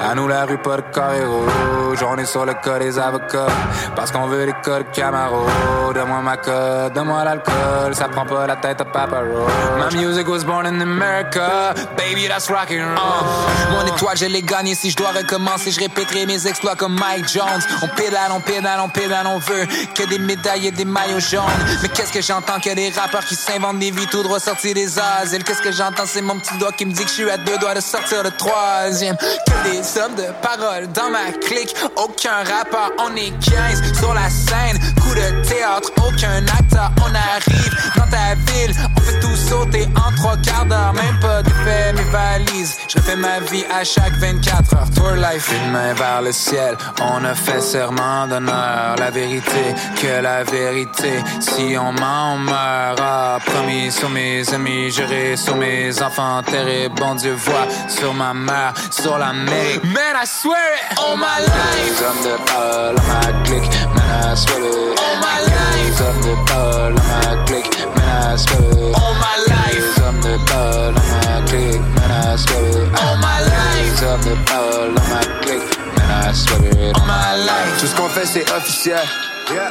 À 0.00 0.14
nous 0.14 0.28
la 0.28 0.44
rue, 0.44 0.58
pas 0.58 0.76
de 0.76 0.82
carré 0.92 1.24
rouge. 1.24 2.04
On 2.06 2.16
est 2.16 2.24
sur 2.26 2.44
le 2.44 2.54
cas 2.54 2.78
des 2.78 2.98
avocats. 2.98 3.46
Parce 3.94 4.10
qu'on 4.10 4.26
veut 4.26 4.44
les 4.44 4.54
codes 4.62 4.86
Camaro. 4.92 5.46
Donne-moi 5.94 6.22
ma 6.22 6.36
code, 6.36 6.92
donne-moi 6.92 7.24
l'alcool. 7.24 7.94
Ça 7.94 8.08
prend 8.08 8.26
pas 8.26 8.46
la 8.46 8.56
tête 8.56 8.80
à 8.80 8.84
Papa 8.84 9.20
Roach. 9.20 9.92
My 9.92 10.04
music 10.04 10.26
was 10.26 10.44
born 10.44 10.66
in 10.66 10.80
America. 10.80 11.74
Baby, 11.96 12.28
that's 12.28 12.50
rockin' 12.50 12.82
roll. 12.82 13.24
mon 13.70 13.86
étoile, 13.86 14.16
je 14.16 14.26
l'ai 14.26 14.42
gagné. 14.42 14.74
Si 14.74 14.90
je 14.90 14.96
dois 14.96 15.10
recommencer, 15.10 15.70
je 15.70 15.80
répéterai 15.80 16.26
mes 16.26 16.46
exploits 16.46 16.74
comme 16.74 16.98
Mike 16.98 17.28
Jones. 17.32 17.62
On 17.82 17.88
pédale, 17.88 18.32
on 18.32 18.40
pédale, 18.40 18.80
on 18.80 18.88
pédale, 18.88 19.26
on 19.26 19.38
veut 19.38 19.66
que 19.94 20.08
des 20.08 20.18
médailles 20.18 20.68
et 20.68 20.70
des 20.72 20.84
maillots 20.84 21.20
jaunes. 21.20 21.42
Mais 21.82 21.88
qu'est-ce 21.88 22.12
que 22.12 22.22
j'entends 22.22 22.58
que 22.60 22.74
des 22.74 22.90
rappeurs 22.90 23.24
qui 23.24 23.36
s'inventent 23.36 23.78
des 23.78 23.90
vies 23.90 24.06
tout 24.06 24.22
droit 24.22 24.40
sortis 24.40 24.74
des 24.74 24.98
asiles. 24.98 25.44
Qu'est-ce 25.44 25.62
que 25.62 25.72
j'entends, 25.72 26.06
c'est 26.06 26.22
mon 26.22 26.38
petit 26.38 26.56
doigt 26.58 26.72
qui 26.72 26.86
me 26.86 26.92
dit 26.92 27.02
que 27.02 27.08
je 27.08 27.14
suis 27.14 27.30
à 27.30 27.36
deux 27.36 27.56
doigts 27.58 27.74
de 27.74 27.80
sortir 27.80 28.22
le 28.24 28.30
troisième. 28.30 29.16
Que 29.16 29.70
des 29.70 30.00
hommes 30.00 30.14
de 30.14 30.32
parole 30.40 30.88
dans 30.92 31.10
ma 31.10 31.30
clique. 31.46 31.74
Aucun 31.96 32.38
rappeur, 32.38 32.90
on 32.98 33.14
est 33.14 33.32
15 33.44 33.98
sur 33.98 34.14
la 34.14 34.28
scène. 34.30 34.78
Coup 35.02 35.14
de 35.14 35.46
théâtre, 35.46 35.90
aucun 35.98 36.42
acteur, 36.58 36.90
on 37.02 37.14
arrive 37.14 37.92
dans 37.96 38.08
ta 38.08 38.34
ville. 38.50 38.74
On 38.96 39.00
fait 39.00 39.20
tout 39.20 39.36
sauter 39.36 39.88
en 39.96 40.10
trois 40.16 40.36
quarts 40.38 40.66
d'heure, 40.66 40.94
même 40.94 41.20
pas 41.20 41.42
de 41.42 41.50
fait 41.50 41.92
mes 41.92 42.10
valises. 42.10 42.76
Je 42.88 42.98
refais 42.98 43.16
ma 43.16 43.40
vie 43.40 43.64
à 43.70 43.84
chaque 43.84 44.14
24 44.14 44.74
heures. 44.74 44.90
Tour 44.94 45.12
life, 45.12 45.52
une 45.52 45.72
main 45.72 45.92
vers 45.92 46.22
le 46.22 46.32
ciel. 46.32 46.76
On 47.02 47.24
a 47.24 47.34
fait 47.34 47.60
serment 47.60 48.26
d'honneur. 48.26 48.96
La 48.98 49.10
vérité, 49.10 49.74
que 50.00 50.22
la 50.22 50.44
vérité. 50.44 51.22
Si 51.40 51.76
on 51.78 51.92
ment, 51.92 52.34
on 52.34 52.38
meurt. 52.38 53.00
Ah, 53.00 53.38
promis 53.44 53.92
sur 53.92 54.08
mes 54.08 54.42
amis, 54.54 54.90
juré 54.90 55.36
sur 55.36 55.56
mes 55.56 56.00
enfants. 56.00 56.42
Terre 56.42 56.88
bon 56.90 57.14
Dieu 57.16 57.34
voit 57.34 57.66
sur 57.88 58.13
ma 58.14 58.32
mère, 58.32 58.72
sur 58.90 59.18
la 59.18 59.32
mer. 59.32 59.80
Man, 59.84 60.16
I 60.16 60.24
swear 60.24 60.74
it, 60.74 60.98
all 60.98 61.16
my 61.16 61.40
life. 61.40 62.02
Hommes 62.02 62.22
de 62.22 62.36
parole 62.44 62.96
à 62.96 63.26
ma 63.26 63.42
clique, 63.44 63.70
man, 63.94 64.32
I 64.32 64.36
swear 64.36 64.60
it. 64.60 64.98
All 64.98 65.16
my 65.20 65.38
life. 65.44 66.00
Hommes 66.00 66.20
de 66.22 66.34
parole 66.48 66.94
à 66.94 67.28
ma 67.28 67.44
clique, 67.44 67.78
man, 67.96 68.32
I 68.32 68.36
swear 68.36 68.60
it. 68.72 68.94
All 68.94 69.14
my 69.14 69.36
life. 69.48 69.98
Hommes 69.98 70.20
de 70.20 70.36
parole 70.46 70.94
à 70.96 71.00
ma 71.26 71.46
clique, 71.46 71.80
man, 71.94 72.10
I 72.10 72.36
swear 72.36 72.64
it. 72.64 72.94
All 73.02 73.16
my 73.18 73.40
life. 73.42 74.02
Hommes 74.02 74.24
de 74.24 74.34
parole 74.44 74.94
à 74.96 75.14
ma 75.14 75.20
clique, 75.42 75.78
man, 75.96 76.30
I 76.30 76.34
swear 76.34 76.88
it. 76.88 76.96
All 76.96 77.06
my 77.06 77.36
life. 77.44 77.80
Tout 77.80 77.86
ce 77.86 77.94
qu'on 77.94 78.08
fait, 78.08 78.26
c'est 78.26 78.50
officiel. 78.52 79.02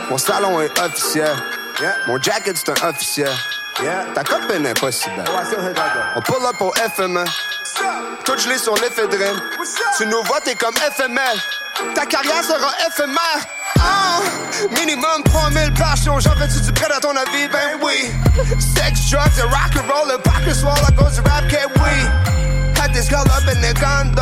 Mon 0.10 0.18
salon 0.18 0.62
est 0.62 0.80
officiel. 0.80 1.36
Mon 2.08 2.22
jacket, 2.22 2.58
c'est 2.58 2.70
un 2.70 2.90
officiel. 2.90 3.32
Ta 4.14 4.24
copine 4.24 4.68
si 4.92 5.10
belle. 5.10 5.26
On 6.16 6.22
pull 6.22 6.46
up 6.46 6.62
au 6.62 6.72
FME. 6.96 7.24
Tout 8.24 8.38
gelé 8.38 8.58
sur 8.58 8.76
l'éphédrine. 8.76 9.42
Tu 9.98 10.06
nous 10.06 10.22
vois, 10.24 10.40
t'es 10.42 10.56
comme 10.56 10.76
FML. 10.76 11.38
Ta 11.96 12.06
carrière 12.06 12.44
sera 12.44 12.72
éphémère. 12.88 13.48
Ah, 13.80 14.20
minimum 14.80 15.24
3000 15.26 15.74
par 15.74 15.98
show. 15.98 16.20
J'en 16.20 16.36
fais-tu 16.36 16.62
du 16.62 16.72
prêt 16.72 16.92
à 16.94 17.00
ton 17.00 17.16
avis? 17.16 17.48
Ben 17.52 17.80
oui. 17.82 18.12
Sex, 18.60 19.10
drugs 19.10 19.40
et 19.40 19.42
rock 19.42 19.76
and 19.76 19.92
roll. 19.92 20.08
Le 20.10 20.16
à 20.16 20.92
cause 20.92 21.16
du 21.16 21.22
rap, 21.22 21.48
que 21.48 21.80
oui? 21.80 22.43
This 22.94 23.10
girl 23.10 23.26
up 23.32 23.48
in 23.50 23.60
the 23.60 23.74
condo. 23.74 24.22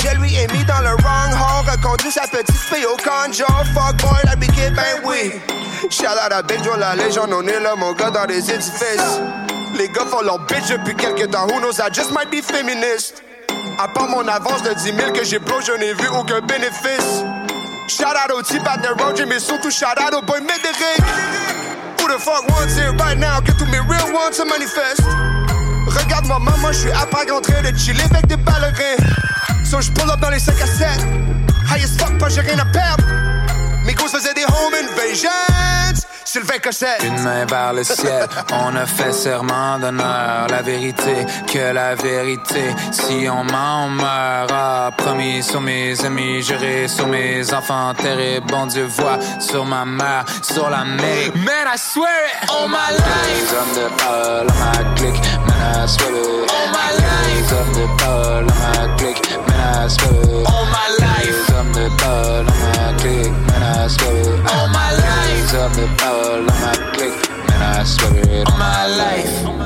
J'ai 0.00 0.16
lui 0.16 0.34
est 0.34 0.50
mis 0.52 0.64
dans 0.64 0.80
le 0.80 0.96
wrong 1.02 1.32
hole. 1.32 1.70
Reconduit 1.70 2.10
sa 2.10 2.22
petite 2.22 2.56
fille 2.56 2.86
au 2.86 2.96
conjo. 2.96 3.44
Fuck 3.74 3.96
boy, 4.00 4.20
la 4.24 4.36
kid, 4.36 4.74
ben 4.74 5.00
oui. 5.04 5.32
Shout 5.90 6.06
out 6.06 6.32
à 6.32 6.42
Big 6.42 6.64
Joe, 6.64 6.78
la 6.78 6.96
légende. 6.96 7.32
On 7.32 7.46
est 7.46 7.60
là, 7.60 7.74
mon 7.76 7.92
gars, 7.92 8.10
dans 8.10 8.24
les 8.24 8.50
édifices. 8.50 9.20
Les 9.76 9.88
gars 9.88 10.06
font 10.10 10.22
leur 10.22 10.38
bitch 10.46 10.68
depuis 10.70 10.94
quelques 10.94 11.30
temps. 11.30 11.46
Who 11.46 11.60
knows, 11.60 11.78
I 11.78 11.90
just 11.92 12.10
might 12.10 12.30
be 12.30 12.42
feminist. 12.42 13.22
À 13.78 13.88
part 13.88 14.08
mon 14.08 14.26
avance 14.26 14.62
de 14.62 14.72
10 14.72 14.82
000 14.96 15.12
que 15.12 15.22
j'ai 15.22 15.38
blow, 15.38 15.60
je 15.60 15.72
n'ai 15.72 15.92
vu 15.92 16.08
aucun 16.08 16.40
bénéfice. 16.40 17.22
Shout 17.88 18.16
out 18.16 18.32
au 18.32 18.42
type 18.42 18.66
at 18.66 18.78
the 18.78 18.98
road, 18.98 19.22
mais 19.28 19.38
surtout 19.38 19.70
shout 19.70 19.98
out 20.00 20.14
au 20.14 20.22
boy 20.22 20.40
Médéric. 20.40 21.02
Who 22.00 22.08
the 22.08 22.18
fuck 22.18 22.48
wants 22.48 22.78
it 22.78 22.98
right 22.98 23.18
now? 23.18 23.40
Get 23.40 23.58
to 23.58 23.66
me 23.66 23.78
real 23.86 24.12
ones 24.14 24.38
to 24.38 24.46
manifest. 24.46 25.02
Regarde-moi, 25.96 26.38
maman, 26.38 26.72
je 26.72 26.78
suis 26.78 26.92
après 26.92 27.30
en 27.30 27.40
train 27.40 27.62
de 27.62 27.76
chiller 27.76 28.04
avec 28.10 28.26
des 28.26 28.36
ballerins. 28.36 28.96
So 29.64 29.80
je 29.80 29.90
pull 29.90 30.08
up 30.10 30.20
dans 30.20 30.30
les 30.30 30.38
5 30.38 30.54
à 30.60 30.66
7. 30.66 30.88
High 31.70 31.84
as 31.84 31.98
fuck, 31.98 32.18
pas 32.18 32.28
j'ai 32.28 32.40
rien 32.40 32.58
à 32.58 32.64
perdre. 32.66 33.04
Mes 33.86 33.94
gosses 33.94 34.12
faisaient 34.12 34.34
des 34.34 34.44
home 34.44 34.74
invasions. 34.74 35.30
Sylvain 36.24 36.58
Cossette. 36.58 37.02
Une 37.04 37.22
main 37.22 37.46
vers 37.46 37.72
le 37.72 37.84
ciel, 37.84 38.26
on 38.52 38.74
a 38.74 38.84
fait 38.84 39.12
serment 39.12 39.78
d'honneur. 39.78 40.48
La 40.50 40.60
vérité, 40.60 41.24
que 41.46 41.72
la 41.72 41.94
vérité. 41.94 42.74
Si 42.90 43.28
on 43.30 43.44
ment, 43.44 43.86
on 43.86 43.90
meurt. 43.90 44.50
Ah, 44.52 44.90
promis 44.96 45.42
sur 45.42 45.60
mes 45.60 46.04
amis, 46.04 46.42
juré 46.42 46.88
sur 46.88 47.06
mes 47.06 47.54
enfants. 47.54 47.94
Terre 47.94 48.42
bon 48.42 48.66
Dieu 48.66 48.86
voit 48.86 49.18
sur 49.38 49.64
ma 49.64 49.84
mère, 49.84 50.24
sur 50.42 50.68
la 50.68 50.84
mer. 50.84 51.30
Man, 51.36 51.66
I 51.72 51.78
swear 51.78 52.10
it, 52.26 52.50
all 52.50 52.68
my 52.68 52.90
life. 52.90 53.54
Hommes 53.54 53.74
de 53.76 53.86
à 54.02 54.44
ma 54.44 54.94
clique, 54.96 55.20
man, 55.46 55.84
I 55.84 55.88
swear 55.88 56.10
it. 56.10 56.50
All 56.50 56.68
my 56.72 56.90
life. 57.00 57.52
Hommes 57.52 57.72
de 57.72 57.84
à 58.02 58.42
ma 58.42 58.96
clique, 58.96 59.22
man, 59.46 59.86
I 59.86 59.88
swear 59.88 60.12
it. 60.22 60.46
All 60.48 60.66
my 60.66 60.88
life. 60.98 61.38
Hommes 61.56 61.72
de 61.72 61.86
à 62.04 62.42
ma 62.42 62.86
clique, 62.98 63.32
man, 63.46 63.62
I 63.62 63.75
swear 63.88 64.16
it. 64.16 64.26
All 64.50 64.68
my 64.68 64.90
life. 64.92 65.52
Man, 67.46 67.62
I 67.62 67.84
swear 67.84 68.16
it. 68.16 68.48
All 68.48 68.58
my 68.58 68.86
life. 68.86 69.56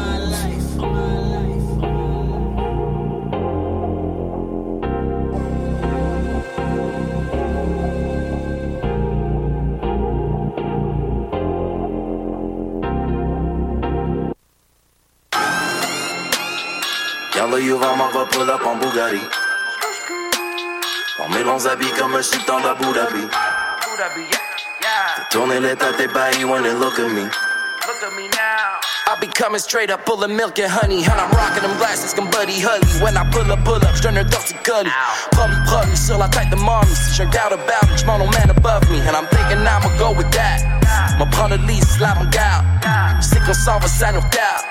Y'a 17.37 17.47
le 17.47 17.61
Yuva 17.63 17.95
m'en 17.97 18.09
va 18.11 18.27
pull 18.27 18.51
up 18.51 18.67
en 18.67 18.77
Bugatti. 18.77 19.21
On 21.21 21.29
met 21.33 21.45
longs 21.45 21.67
habits 21.67 21.93
comme 21.99 22.15
un 22.17 22.23
sultan 22.23 22.61
d'Abu 22.61 22.93
Dhabi. 22.93 23.60
that 24.01 24.17
be? 24.17 24.25
Yeah. 24.81 25.29
So 25.29 25.45
let 25.45 25.77
that 25.79 26.01
they 26.01 26.09
wanna 26.49 26.73
look 26.73 26.97
at 26.97 27.13
me. 27.13 27.29
Look 27.85 28.01
at 28.01 28.17
me 28.17 28.33
now. 28.33 28.81
I 29.13 29.19
be 29.21 29.29
coming 29.29 29.61
straight 29.61 29.91
up, 29.91 30.07
full 30.07 30.25
of 30.25 30.31
milk 30.31 30.59
and 30.59 30.73
honey. 30.73 31.05
And 31.05 31.21
I'm 31.21 31.29
rocking 31.37 31.61
them 31.61 31.77
glasses, 31.77 32.15
can 32.15 32.31
buddy 32.33 32.57
hully. 32.57 32.89
When 33.05 33.17
I 33.17 33.29
pull 33.29 33.45
up, 33.53 33.61
pull 33.65 33.77
up, 33.77 33.95
strainer 33.97 34.25
to 34.25 34.41
and 34.41 34.65
gully. 34.65 34.89
Pubby, 35.37 35.57
pubby, 35.69 35.95
still 35.97 36.23
I 36.23 36.29
take 36.33 36.49
the 36.49 36.57
mommy. 36.57 36.89
Check 37.13 37.37
out 37.37 37.53
about 37.53 37.93
it, 37.93 38.01
mono 38.07 38.25
man 38.33 38.49
above 38.49 38.89
me. 38.89 39.05
And 39.05 39.13
I'm 39.13 39.29
thinking 39.29 39.61
I'ma 39.61 39.93
go 40.01 40.17
with 40.17 40.31
that. 40.33 40.65
My 41.21 41.29
pun 41.29 41.53
at 41.53 41.61
least, 41.69 42.01
slap 42.01 42.17
him 42.17 42.33
out. 42.41 43.21
Sick 43.21 43.45
on 43.45 43.55
solve 43.55 43.85
a 43.85 43.89
sign 43.89 44.17
of 44.17 44.25
doubt. 44.31 44.65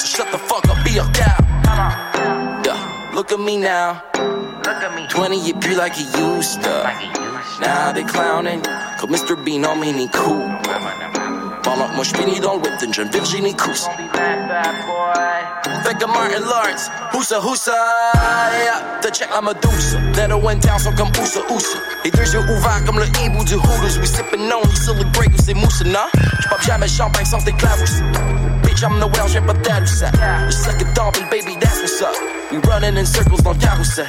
So 0.00 0.06
shut 0.10 0.32
the 0.34 0.38
fuck 0.38 0.66
up, 0.66 0.82
be 0.82 0.98
a 0.98 1.06
cow. 1.14 1.38
Yeah, 2.66 3.12
look 3.14 3.30
at 3.30 3.38
me 3.38 3.58
now. 3.58 4.02
20, 5.08 5.36
it 5.36 5.60
be 5.60 5.74
like 5.74 5.94
he 5.94 6.04
used 6.18 6.62
to. 6.62 6.82
Now 7.60 7.92
they 7.92 8.04
clowning. 8.04 8.62
Cause 8.62 9.10
Mr. 9.10 9.42
Bean 9.44 9.64
on 9.64 9.80
me, 9.80 9.92
he 9.92 10.08
cool. 10.08 10.48
Vanop 11.62 11.94
må 11.96 12.04
spinne 12.04 12.32
i 12.34 12.40
dag 12.40 12.60
with 12.60 12.82
en 12.82 13.10
Virginie 13.10 13.54
Koos. 13.54 13.86
Think 15.84 16.02
of 16.02 16.10
Martin 16.10 16.42
Lawrence, 16.46 16.88
Husa 17.12 17.40
Husa. 17.40 17.76
Yeah, 18.14 19.00
the 19.00 19.10
check 19.10 19.30
I'm 19.32 19.48
a 19.48 19.54
doosa. 19.54 20.14
Then 20.14 20.32
I 20.32 20.34
went 20.34 20.62
down, 20.62 20.80
so 20.80 20.90
come 20.92 21.10
Usa 21.16 21.40
Usa. 21.48 21.78
there's 22.12 22.32
your 22.32 22.42
uvac, 22.42 22.88
I'm 22.88 22.96
the 22.96 23.08
evil 23.24 23.44
to 23.44 23.58
hooters. 23.58 23.98
We 23.98 24.06
sippin' 24.06 24.50
on, 24.52 24.68
he 24.68 24.76
celebrate, 24.76 25.32
we 25.32 25.38
say 25.38 25.54
Musa, 25.54 25.84
nah. 25.84 26.08
Pop 26.48 26.60
jam 26.62 26.82
and 26.82 26.90
champagne, 26.90 27.26
sans 27.26 27.44
des 27.44 27.52
clavers. 27.52 28.61
Bitch, 28.72 28.84
I'm 28.84 28.98
the 28.98 29.06
well, 29.06 29.28
j'ai 29.28 29.40
pas 29.42 29.52
d'air 29.52 29.86
ça. 29.86 30.10
Le 30.46 30.50
sac 30.50 30.80
est 30.80 30.94
dumping, 30.94 31.28
baby, 31.28 31.58
that's 31.60 31.82
what's 31.82 32.00
up. 32.00 32.16
We 32.50 32.58
running 32.70 32.96
in 32.96 33.04
circles 33.04 33.42
dans 33.42 33.52
le 33.52 33.58
carrousel. 33.58 34.06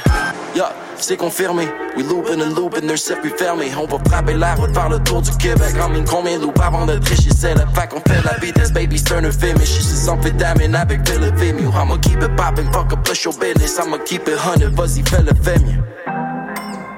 Yeah, 0.54 0.72
c'est 0.96 1.18
confirmé. 1.18 1.68
We 1.98 2.06
looping 2.06 2.40
and 2.40 2.54
looping, 2.56 2.86
their 2.86 2.96
circuit 2.96 3.34
fermé. 3.36 3.70
On 3.76 3.84
va 3.84 3.98
frapper 4.08 4.32
la 4.32 4.54
route 4.54 4.72
faire 4.72 4.88
le 4.88 4.98
tour 5.00 5.20
du 5.20 5.30
Québec. 5.36 5.74
En 5.82 5.90
mine 5.90 6.06
combien 6.08 6.38
loop 6.38 6.58
avant 6.62 6.86
de 6.86 6.96
tricher, 6.96 7.28
c'est 7.36 7.52
le 7.52 7.66
fait 7.74 7.88
qu'on 7.88 8.00
fait 8.08 8.24
la 8.24 8.38
vitesse, 8.38 8.72
baby, 8.72 9.02
turn 9.04 9.26
a 9.26 9.30
film. 9.30 9.60
Et 9.60 9.66
j'suis 9.66 10.08
amphétamine 10.08 10.74
avec 10.74 11.06
Phil 11.06 11.20
Vimeo. 11.34 11.70
I'ma 11.70 11.98
keep 11.98 12.22
it 12.22 12.34
poppin', 12.34 12.72
fuck 12.72 12.90
up, 12.90 13.04
push 13.04 13.24
your 13.24 13.34
business. 13.38 13.78
I'ma 13.78 13.98
keep 13.98 14.26
it 14.28 14.38
hundred, 14.38 14.72
vas-y, 14.74 15.02
fais 15.04 15.20
le 15.20 15.34
fait 15.42 15.58
mieux. 15.58 15.82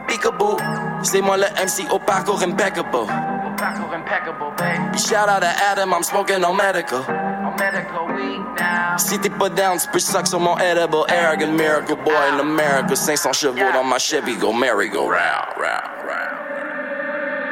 Peekaboo, 0.07 0.57
c'est 1.03 1.21
moi 1.21 1.37
le 1.37 1.47
MC 1.65 1.91
au 1.91 1.99
parcours 1.99 2.41
impeccable. 2.45 3.09
Puis 4.93 5.01
shout 5.01 5.29
out 5.29 5.41
to 5.41 5.49
Adam, 5.73 5.93
I'm 5.93 6.05
smoking 6.05 6.45
on 6.45 6.57
medical. 6.57 7.26
Si 8.99 9.19
t'es 9.19 9.31
pas 9.31 9.49
down, 9.49 9.79
tu 9.79 9.89
peux 9.89 9.99
sac 9.99 10.27
sur 10.27 10.41
mon 10.41 10.57
edible 10.59 11.05
Arrogant 11.09 11.53
miracle 11.53 11.95
boy 12.05 12.13
in 12.33 12.41
America. 12.41 12.95
500 12.95 13.33
chevaux 13.33 13.73
dans 13.73 13.85
ma 13.85 13.99
Chevy, 13.99 14.37
go 14.37 14.53
merry 14.53 14.89
go 14.89 15.09
round, 15.09 15.57
round, 15.59 15.83
round 16.07 16.37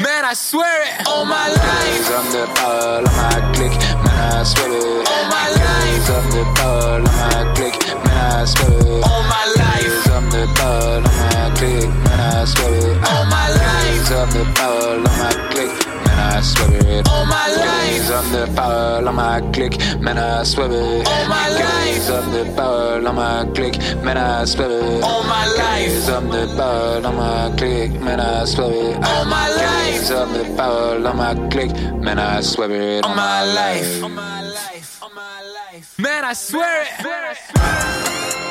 Man, 0.00 0.24
I 0.24 0.34
swear 0.34 0.82
it, 0.82 1.06
all 1.06 1.24
my 1.24 1.48
life. 1.48 2.10
I'm 2.10 2.32
the 2.32 2.46
pole 2.54 3.06
of 3.06 3.16
my 3.16 3.52
clique, 3.54 3.78
man, 4.02 4.32
I 4.32 4.42
swear 4.42 4.72
it. 4.72 5.08
All 5.08 5.24
my 5.30 5.48
life. 5.48 6.10
I'm 6.10 6.30
the 6.30 6.44
pole 6.56 7.04
of 7.04 7.14
my 7.14 7.52
clique, 7.54 7.86
man, 8.04 8.32
I 8.32 8.44
swear 8.44 8.78
it. 8.80 9.04
All 9.04 9.22
my 9.22 9.44
life. 9.56 10.10
I'm 10.10 10.30
the 10.30 10.46
pole 10.58 11.04
of 11.04 11.14
my 11.32 11.50
click, 11.56 11.88
man, 11.88 12.20
I 12.20 12.44
swear 12.44 12.74
it. 12.74 13.08
All 13.08 13.24
my 13.26 13.48
life. 13.48 14.10
I'm 14.12 14.30
the 14.30 14.44
of 14.60 15.18
my 15.18 15.50
clique 15.50 15.93
swear. 16.40 17.02
All 17.10 17.26
my 17.26 17.48
life. 17.48 18.10
on 18.18 18.32
the 18.32 18.52
power 18.54 19.08
on 19.08 19.14
my 19.14 19.40
click 19.52 19.74
man 20.00 20.18
i 20.18 20.42
swear 20.44 20.70
it 20.70 21.06
All 21.08 21.26
my 21.28 21.48
life. 21.48 22.10
on 22.10 22.32
the 22.32 22.44
power 22.56 23.08
on 23.08 23.14
my 23.14 23.44
click 23.54 23.76
man 24.04 24.16
i 24.18 24.44
swear 24.44 24.70
it 24.70 25.02
All 25.02 25.22
my 25.24 25.46
life. 25.56 26.08
on 26.10 26.28
the 26.30 26.44
power 26.56 27.06
on 27.06 27.16
my 27.16 27.56
click 27.56 27.90
man 28.00 28.20
i 28.20 28.44
swear 28.44 28.70
it 28.70 29.04
All 29.04 29.24
my 29.24 29.48
life. 29.48 29.64
on 29.70 30.04
des 30.04 30.10
hommes 30.12 30.32
de 30.34 30.44
parole 30.56 31.06
en 31.06 31.48
clique, 31.48 31.72
menace, 32.00 32.56
baby. 32.56 33.00
All 33.02 33.14
my 33.14 33.44
life. 33.44 34.02
All 34.02 34.08
my 34.10 34.42
life. 34.42 35.98
Man, 35.98 36.24
I 36.24 36.32
swear 36.34 36.82
it. 36.82 37.04
Man, 37.04 37.24
I 37.24 37.34
swear 37.34 38.38
it. 38.40 38.43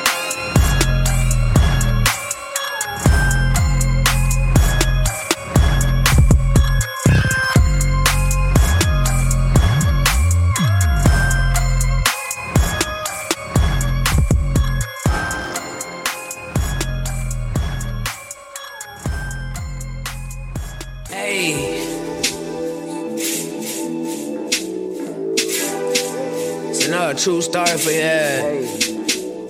It's 26.84 26.92
another 26.92 27.18
true 27.18 27.40
story 27.40 27.78
for 27.78 27.92
you. 27.92 28.68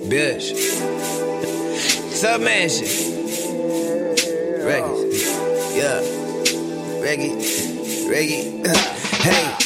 Bitch. 0.07 0.55
Submansion. 2.15 2.87
Reggie. 4.63 5.75
Yeah. 5.75 5.99
Reggie. 7.03 7.35
Reggie. 8.09 8.63
hey. 9.19 9.65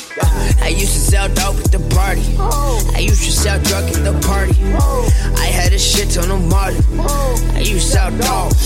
I 0.63 0.69
used 0.69 0.93
to 0.93 0.99
sell 0.99 1.27
dope 1.29 1.57
at 1.57 1.71
the 1.71 1.79
party. 1.93 2.23
Oh. 2.39 2.91
I 2.95 3.01
used 3.01 3.23
to 3.25 3.31
sell 3.31 3.61
drug 3.61 3.83
at 3.83 4.03
the 4.03 4.19
party. 4.27 4.55
Oh. 4.79 5.07
I 5.37 5.45
had 5.45 5.71
a 5.71 5.77
shit 5.77 6.09
ton 6.09 6.31
of 6.31 6.41
Molly. 6.49 6.75
Oh. 6.93 7.51
I 7.53 7.59
used 7.59 7.85
to 7.85 7.91
sell 7.91 8.09
dope. 8.17 8.58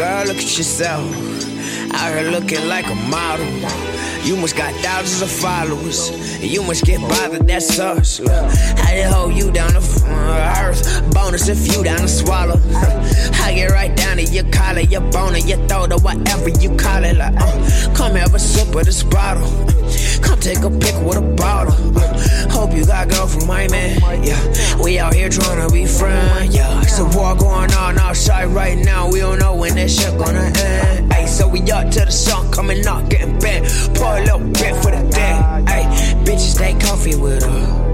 Girl, 0.00 0.24
look 0.24 0.38
at 0.38 0.56
yourself. 0.56 1.04
Out 1.92 2.14
here 2.14 2.30
looking 2.30 2.66
like 2.66 2.86
a 2.86 2.94
model. 2.94 3.44
You 4.24 4.34
must 4.34 4.56
got 4.56 4.72
thousands 4.76 5.20
of 5.20 5.30
followers. 5.30 6.42
You 6.42 6.62
must 6.62 6.86
get 6.86 7.02
bothered, 7.02 7.46
that 7.46 7.62
sucks. 7.62 8.18
Look, 8.18 8.32
I 8.32 8.96
just 8.96 9.14
hold 9.14 9.34
you 9.34 9.52
down 9.52 9.72
to 9.72 9.78
earth. 9.78 11.12
Bonus 11.12 11.48
if 11.48 11.76
you 11.76 11.84
down 11.84 11.98
to 11.98 12.08
swallow. 12.08 12.58
I 13.44 13.52
get 13.54 13.72
right 13.72 13.94
down 13.94 14.16
to 14.16 14.24
your 14.24 14.50
collar, 14.50 14.80
your 14.80 15.02
bone, 15.02 15.34
or 15.34 15.38
your 15.40 15.58
throat, 15.68 15.92
or 15.92 15.98
whatever 15.98 16.48
you 16.48 16.74
call 16.78 17.04
it. 17.04 17.18
Like, 17.18 17.34
uh, 17.36 17.94
come 17.94 18.14
have 18.14 18.34
a 18.34 18.38
sip 18.38 18.74
of 18.74 18.86
this 18.86 19.02
bottle. 19.02 19.79
Come 20.22 20.38
take 20.40 20.58
a 20.58 20.70
pic 20.70 20.94
with 21.04 21.16
a 21.16 21.34
bottle. 21.36 21.74
Hope 22.50 22.74
you 22.74 22.84
got 22.84 23.08
girl 23.08 23.26
from 23.26 23.46
my 23.46 23.68
man. 23.68 24.00
Yeah, 24.24 24.82
we 24.82 24.98
out 24.98 25.14
here 25.14 25.28
trying 25.28 25.66
to 25.66 25.72
be 25.72 25.86
friends. 25.86 26.54
Yeah, 26.54 26.80
it's 26.82 26.98
a 26.98 27.04
war 27.04 27.34
going 27.36 27.72
on 27.72 27.98
outside 27.98 28.46
right 28.46 28.78
now. 28.78 29.10
We 29.10 29.20
don't 29.20 29.38
know 29.38 29.54
when 29.54 29.74
this 29.74 30.00
shit 30.00 30.16
gonna 30.18 30.52
end. 30.56 31.12
Ay, 31.12 31.26
so 31.26 31.48
we 31.48 31.60
up 31.70 31.90
to 31.92 32.04
the 32.04 32.10
sun 32.10 32.50
coming 32.52 32.86
out, 32.86 33.08
getting 33.08 33.38
bent. 33.38 33.66
Pour 33.94 34.16
a 34.16 34.20
little 34.20 34.40
bit 34.40 34.74
for 34.82 34.90
the 34.90 35.08
day. 35.10 35.38
Ay, 35.66 35.84
bitches 36.24 36.54
stay 36.54 36.74
comfy 36.78 37.16
with 37.16 37.42
her. 37.42 37.89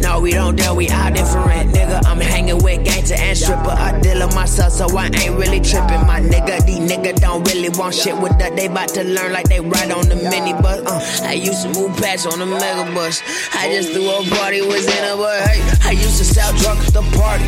No, 0.00 0.20
we 0.20 0.32
don't 0.32 0.56
deal, 0.56 0.74
we 0.74 0.88
all 0.88 1.10
different, 1.12 1.74
nigga. 1.74 2.00
I'm 2.06 2.20
hanging 2.20 2.58
with 2.62 2.84
gangster 2.84 3.16
and 3.18 3.36
stripper. 3.36 3.70
I 3.70 4.00
deal 4.00 4.26
with 4.26 4.34
myself, 4.34 4.72
so 4.72 4.86
I 4.96 5.06
ain't 5.06 5.36
really 5.36 5.60
tripping. 5.60 6.06
My 6.06 6.20
nigga, 6.20 6.64
these 6.64 6.80
niggas 6.80 7.20
don't 7.20 7.46
really 7.48 7.68
want 7.70 7.94
shit 7.94 8.16
with 8.16 8.38
that. 8.38 8.56
They 8.56 8.66
about 8.66 8.88
to 8.90 9.04
learn 9.04 9.32
like 9.32 9.48
they 9.48 9.60
ride 9.60 9.90
on 9.90 10.08
the 10.08 10.16
minibus. 10.16 10.86
Uh, 10.86 11.26
I 11.26 11.34
used 11.34 11.62
to 11.62 11.68
move 11.68 11.96
past 11.98 12.26
on 12.26 12.38
the 12.38 12.46
mega 12.46 12.92
bus. 12.94 13.22
I 13.54 13.68
just 13.70 13.92
threw 13.92 14.08
a 14.08 14.24
party, 14.36 14.62
was 14.62 14.86
in 14.86 15.04
a 15.04 15.18
but 15.18 15.42
hey, 15.50 15.60
I 15.88 15.90
used 15.90 16.18
to 16.18 16.24
sell 16.24 16.52
drugs 16.58 16.88
at 16.88 16.94
the 16.94 17.02
party. 17.18 17.44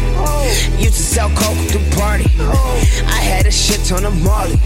Used 0.82 0.96
to 0.96 1.06
sell 1.14 1.28
coke 1.30 1.56
at 1.56 1.70
the 1.70 1.96
party. 1.96 2.26
I 3.06 3.20
had 3.22 3.46
a 3.46 3.50
shit 3.50 3.80
ton 3.84 4.04
of 4.04 4.20
Molly. 4.22 4.58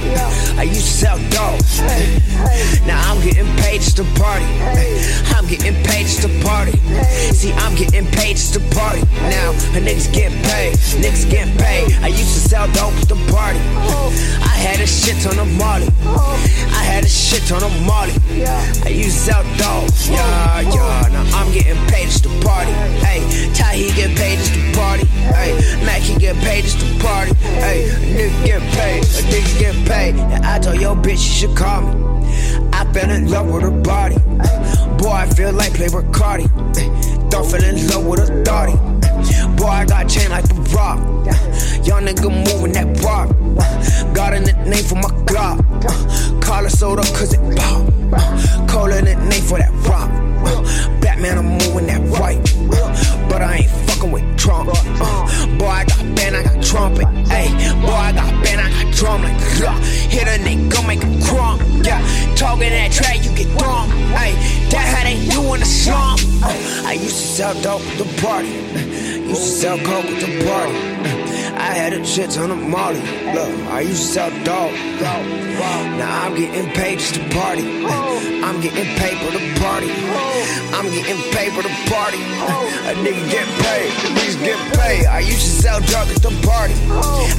I 0.57 0.65
used 0.65 0.87
to 0.87 0.97
sell 1.05 1.19
dope. 1.29 1.61
Now 2.87 2.99
I'm 3.13 3.23
getting 3.23 3.47
paid 3.63 3.83
to 3.83 4.05
party. 4.17 4.47
I'm 5.37 5.47
getting 5.47 5.77
paid 5.85 6.07
to 6.25 6.29
party. 6.43 6.79
See, 7.33 7.44
I'm 7.53 7.75
getting 7.75 8.07
paid 8.07 8.37
just 8.37 8.55
to 8.55 8.61
party. 8.75 9.03
Now 9.29 9.51
a 9.51 9.81
niggas 9.81 10.13
getting 10.13 10.41
paid. 10.43 10.75
Niggas 11.03 11.31
getting 11.31 11.57
paid. 11.59 11.93
I 12.03 12.09
used 12.09 12.35
to 12.35 12.41
sell 12.49 12.67
dope 12.73 12.95
the 13.09 13.17
party. 13.31 13.61
I 14.41 14.57
had 14.57 14.81
a 14.81 14.87
shit 14.87 15.21
ton 15.23 15.39
of 15.39 15.51
Molly. 15.59 15.89
I 16.05 16.83
had 16.83 17.05
a 17.05 17.09
shit 17.09 17.43
ton 17.43 17.63
of 17.63 17.75
Molly. 17.85 18.15
I 18.85 18.89
used 18.89 19.19
to 19.27 19.33
sell 19.33 19.43
dope. 19.59 19.91
Yeah, 20.09 20.61
yeah. 20.61 21.09
Now 21.13 21.39
I'm 21.39 21.53
getting 21.53 21.81
paid 21.87 22.07
just 22.07 22.25
to 22.25 22.31
party. 22.41 22.73
Hey, 23.05 23.21
he 23.75 23.93
get 23.95 24.17
paid 24.17 24.39
just 24.39 24.55
to 24.55 24.73
party. 24.79 25.05
Hey, 25.07 25.53
Mac 25.85 26.01
he 26.01 26.17
get 26.17 26.37
paid 26.37 26.63
just 26.63 26.81
to 26.81 26.87
party. 27.05 27.35
Hey, 27.35 27.91
nigga 28.15 28.45
get 28.45 28.63
paid. 28.73 29.03
A 29.03 29.23
nigga 29.29 29.59
get 29.59 29.89
paid. 29.89 30.15
And 30.15 30.45
I 30.45 30.59
told 30.59 30.81
your 30.81 30.95
bitch 30.95 31.25
you 31.27 31.49
should 31.49 31.57
call 31.57 31.83
me. 31.83 32.15
I 32.73 32.85
fell 32.93 33.11
in 33.11 33.31
love 33.31 33.53
with 33.53 33.63
her 33.63 33.71
body. 33.71 34.17
Boy, 34.99 35.11
I 35.11 35.27
feel 35.27 35.53
like 35.53 35.75
play 35.75 35.89
Cardi. 36.13 36.45
Don't 37.35 37.51
fell 37.51 37.65
in 37.65 37.89
love 37.89 38.07
with 38.07 38.29
her 38.29 38.45
thotty. 38.45 38.77
Boy, 39.57 39.67
I 39.67 39.85
got 39.85 40.09
chain 40.09 40.31
like 40.31 40.49
a 40.49 40.55
rock. 40.71 41.01
Young 41.85 42.07
nigga 42.07 42.31
moving 42.31 42.71
that 42.75 42.87
rock. 43.03 43.29
Got 44.15 44.35
a 44.35 44.39
nickname 44.39 44.85
for 44.85 44.95
my 44.95 45.09
Glock. 45.27 45.59
Call 46.41 46.65
it 46.65 46.71
soda 46.71 47.03
cause 47.03 47.35
it 47.35 47.41
pop. 47.57 48.69
Call 48.69 48.87
it 48.93 49.09
a 49.09 49.17
name 49.17 49.43
for 49.43 49.59
that 49.59 49.73
rock. 49.89 50.09
Batman, 51.01 51.39
I'm 51.39 51.59
moving 51.59 51.89
that 51.89 52.03
right. 52.21 52.39
But 53.29 53.43
I 53.43 53.57
ain't 53.57 53.71
fucking 53.71 54.11
with 54.11 54.37
Trump. 54.37 54.71
Uh, 54.73 55.59
boy, 55.59 55.67
I 55.67 55.85
got 55.85 56.17
band, 56.17 56.37
I 56.37 56.43
got 56.43 56.63
trumpet. 56.63 57.07
Hey, 57.29 57.49
boy, 57.81 57.93
I 57.93 58.13
got 58.13 58.31
band, 58.45 58.61
I 58.61 58.71
got 58.71 58.95
drum 58.95 59.23
like 59.23 59.41
yeah. 59.61 59.79
Hit 60.15 60.27
a 60.29 60.43
nigga, 60.45 60.87
make 60.87 61.03
him 61.03 61.21
crump. 61.23 61.63
Yeah, 61.85 62.01
talking 62.37 62.71
that 62.71 62.93
track, 62.93 63.25
you 63.25 63.35
get 63.35 63.49
dumb. 63.59 63.91
Hey, 64.15 64.33
that 64.71 64.87
how 64.95 65.05
they 65.05 65.19
do 65.29 65.55
in 65.55 65.61
the 65.61 65.67
slum. 65.67 66.19
Uh, 66.43 66.89
I 66.89 66.93
used 66.95 67.17
to 67.17 67.27
sell 67.37 67.55
dope 67.63 67.83
at 67.83 67.99
the 67.99 68.23
party. 68.23 68.49
Used 69.25 69.43
to 69.43 69.49
sell 69.49 69.79
coke 69.79 70.05
at 70.05 70.21
the 70.21 70.45
party. 70.45 70.77
Uh, 70.77 71.25
I 71.57 71.73
had 71.73 71.93
a 71.93 72.05
shit 72.05 72.31
ton 72.31 72.51
of 72.51 72.59
Molly. 72.59 73.01
Look, 73.33 73.51
I 73.73 73.81
used 73.81 74.03
to 74.03 74.09
sell 74.09 74.31
dope. 74.45 74.75
Now 75.99 76.27
I'm 76.27 76.35
getting 76.37 76.71
paid 76.73 76.99
to 77.01 77.21
party. 77.35 77.87
I'm 78.45 78.61
getting 78.61 78.85
paid 78.99 79.17
for 79.19 79.33
the 79.33 79.61
party. 79.61 79.91
I'm 80.77 80.91
getting 80.91 81.21
paid 81.33 81.53
for 81.53 81.63
the 81.63 81.75
party. 81.89 82.19
A 82.89 82.95
nigga 82.95 83.31
get 83.31 83.49
paid. 83.65 83.91
Niggas 84.17 84.39
get 84.45 84.59
paid. 84.79 85.07
I 85.07 85.21
used 85.21 85.43
to 85.43 85.63
sell 85.63 85.81
drugs 85.81 86.17
at 86.17 86.23
the 86.23 86.35
party. 86.47 86.75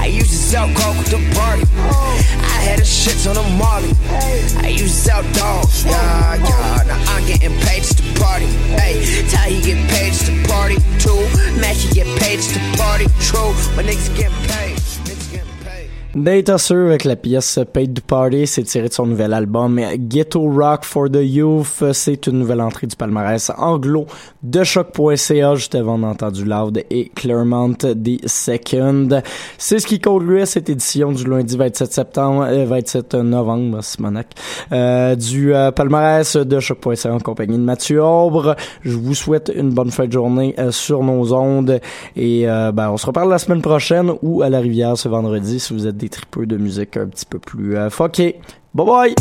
I 0.02 0.08
used 0.08 0.30
to 0.30 0.38
sell 0.38 0.68
coke 0.68 0.98
at 0.98 1.06
the 1.08 1.22
party. 1.36 1.64
I 1.78 2.58
had 2.68 2.80
a 2.80 2.86
shit 2.86 3.18
ton 3.24 3.38
of 3.38 3.50
Molly. 3.58 3.94
I 4.64 4.70
used 4.70 4.96
to 4.96 5.02
sell 5.10 5.24
dogs. 5.34 5.86
Yeah, 5.86 6.36
yeah. 6.36 6.84
Now 6.88 7.14
I'm 7.14 7.26
getting 7.26 7.56
paid 7.62 7.84
to 7.84 8.04
party. 8.20 8.48
Hey, 8.78 9.28
Ty 9.30 9.50
he 9.50 9.62
get 9.62 9.90
paid 9.90 10.14
to 10.26 10.34
party 10.48 10.78
too. 11.00 11.22
Mac 11.60 11.76
he 11.76 11.94
get 11.94 12.08
paid 12.20 12.40
to 12.40 12.60
party. 12.78 13.06
True, 13.20 13.54
my 13.76 13.84
niggas 13.84 14.16
get 14.18 14.32
paid. 14.50 14.75
Data 16.16 16.58
Sur 16.58 16.86
avec 16.88 17.04
la 17.04 17.18
pièce 17.18 17.60
Paid 17.74 17.94
to 17.94 18.02
Party, 18.08 18.48
c'est 18.48 18.64
tiré 18.64 18.88
de 18.88 18.94
son 18.94 19.06
nouvel 19.06 19.34
album 19.34 19.82
Ghetto 19.98 20.50
Rock 20.50 20.86
for 20.86 21.10
the 21.10 21.20
Youth. 21.22 21.84
C'est 21.92 22.28
une 22.28 22.40
nouvelle 22.40 22.62
entrée 22.62 22.88
du 22.88 22.96
palmarès 22.96 23.52
anglo 23.58 24.06
de 24.42 24.64
choc.ca. 24.64 25.56
Juste 25.56 25.76
avant, 25.76 26.00
on 26.00 26.04
entendu 26.04 26.46
Loud 26.46 26.82
et 26.90 27.10
Claremont 27.14 27.76
des 27.98 28.22
Second. 28.28 29.10
C'est 29.58 29.80
ce 29.80 29.88
qui 29.88 30.00
conclut 30.00 30.46
cette 30.46 30.70
édition 30.70 31.12
du 31.12 31.26
lundi 31.26 31.58
27 31.58 31.92
septembre, 31.92 32.46
euh, 32.48 32.64
27 32.66 33.16
novembre, 33.16 33.84
Simonac, 33.84 34.28
euh, 34.72 35.16
du 35.16 35.54
euh, 35.54 35.72
palmarès 35.72 36.38
de 36.38 36.60
choc.ca 36.62 37.14
en 37.14 37.20
compagnie 37.20 37.58
de 37.58 37.64
Mathieu 37.64 38.02
Aubre. 38.02 38.56
Je 38.84 38.96
vous 38.96 39.16
souhaite 39.16 39.52
une 39.54 39.72
bonne 39.72 39.92
fin 39.92 40.08
de 40.08 40.14
journée 40.14 40.56
euh, 40.60 40.72
sur 40.72 41.04
nos 41.04 41.34
ondes 41.34 41.82
et 42.16 42.48
euh, 42.48 42.72
ben, 42.72 42.90
on 42.92 42.96
se 42.96 43.06
reparle 43.06 43.30
la 43.30 43.38
semaine 43.38 43.62
prochaine 43.62 44.14
ou 44.22 44.44
à 44.44 44.50
la 44.50 44.60
rivière 44.60 44.98
ce 44.98 45.10
vendredi 45.10 45.60
si 45.60 45.74
vous 45.74 45.88
êtes 45.88 45.98
des 46.06 46.10
tripeux 46.10 46.46
de 46.46 46.58
musique 46.58 46.98
un 46.98 47.08
petit 47.08 47.26
peu 47.26 47.40
plus 47.40 47.76
euh, 47.76 47.90
fucké. 47.90 48.40
Bye 48.76 48.86
bye! 48.86 49.16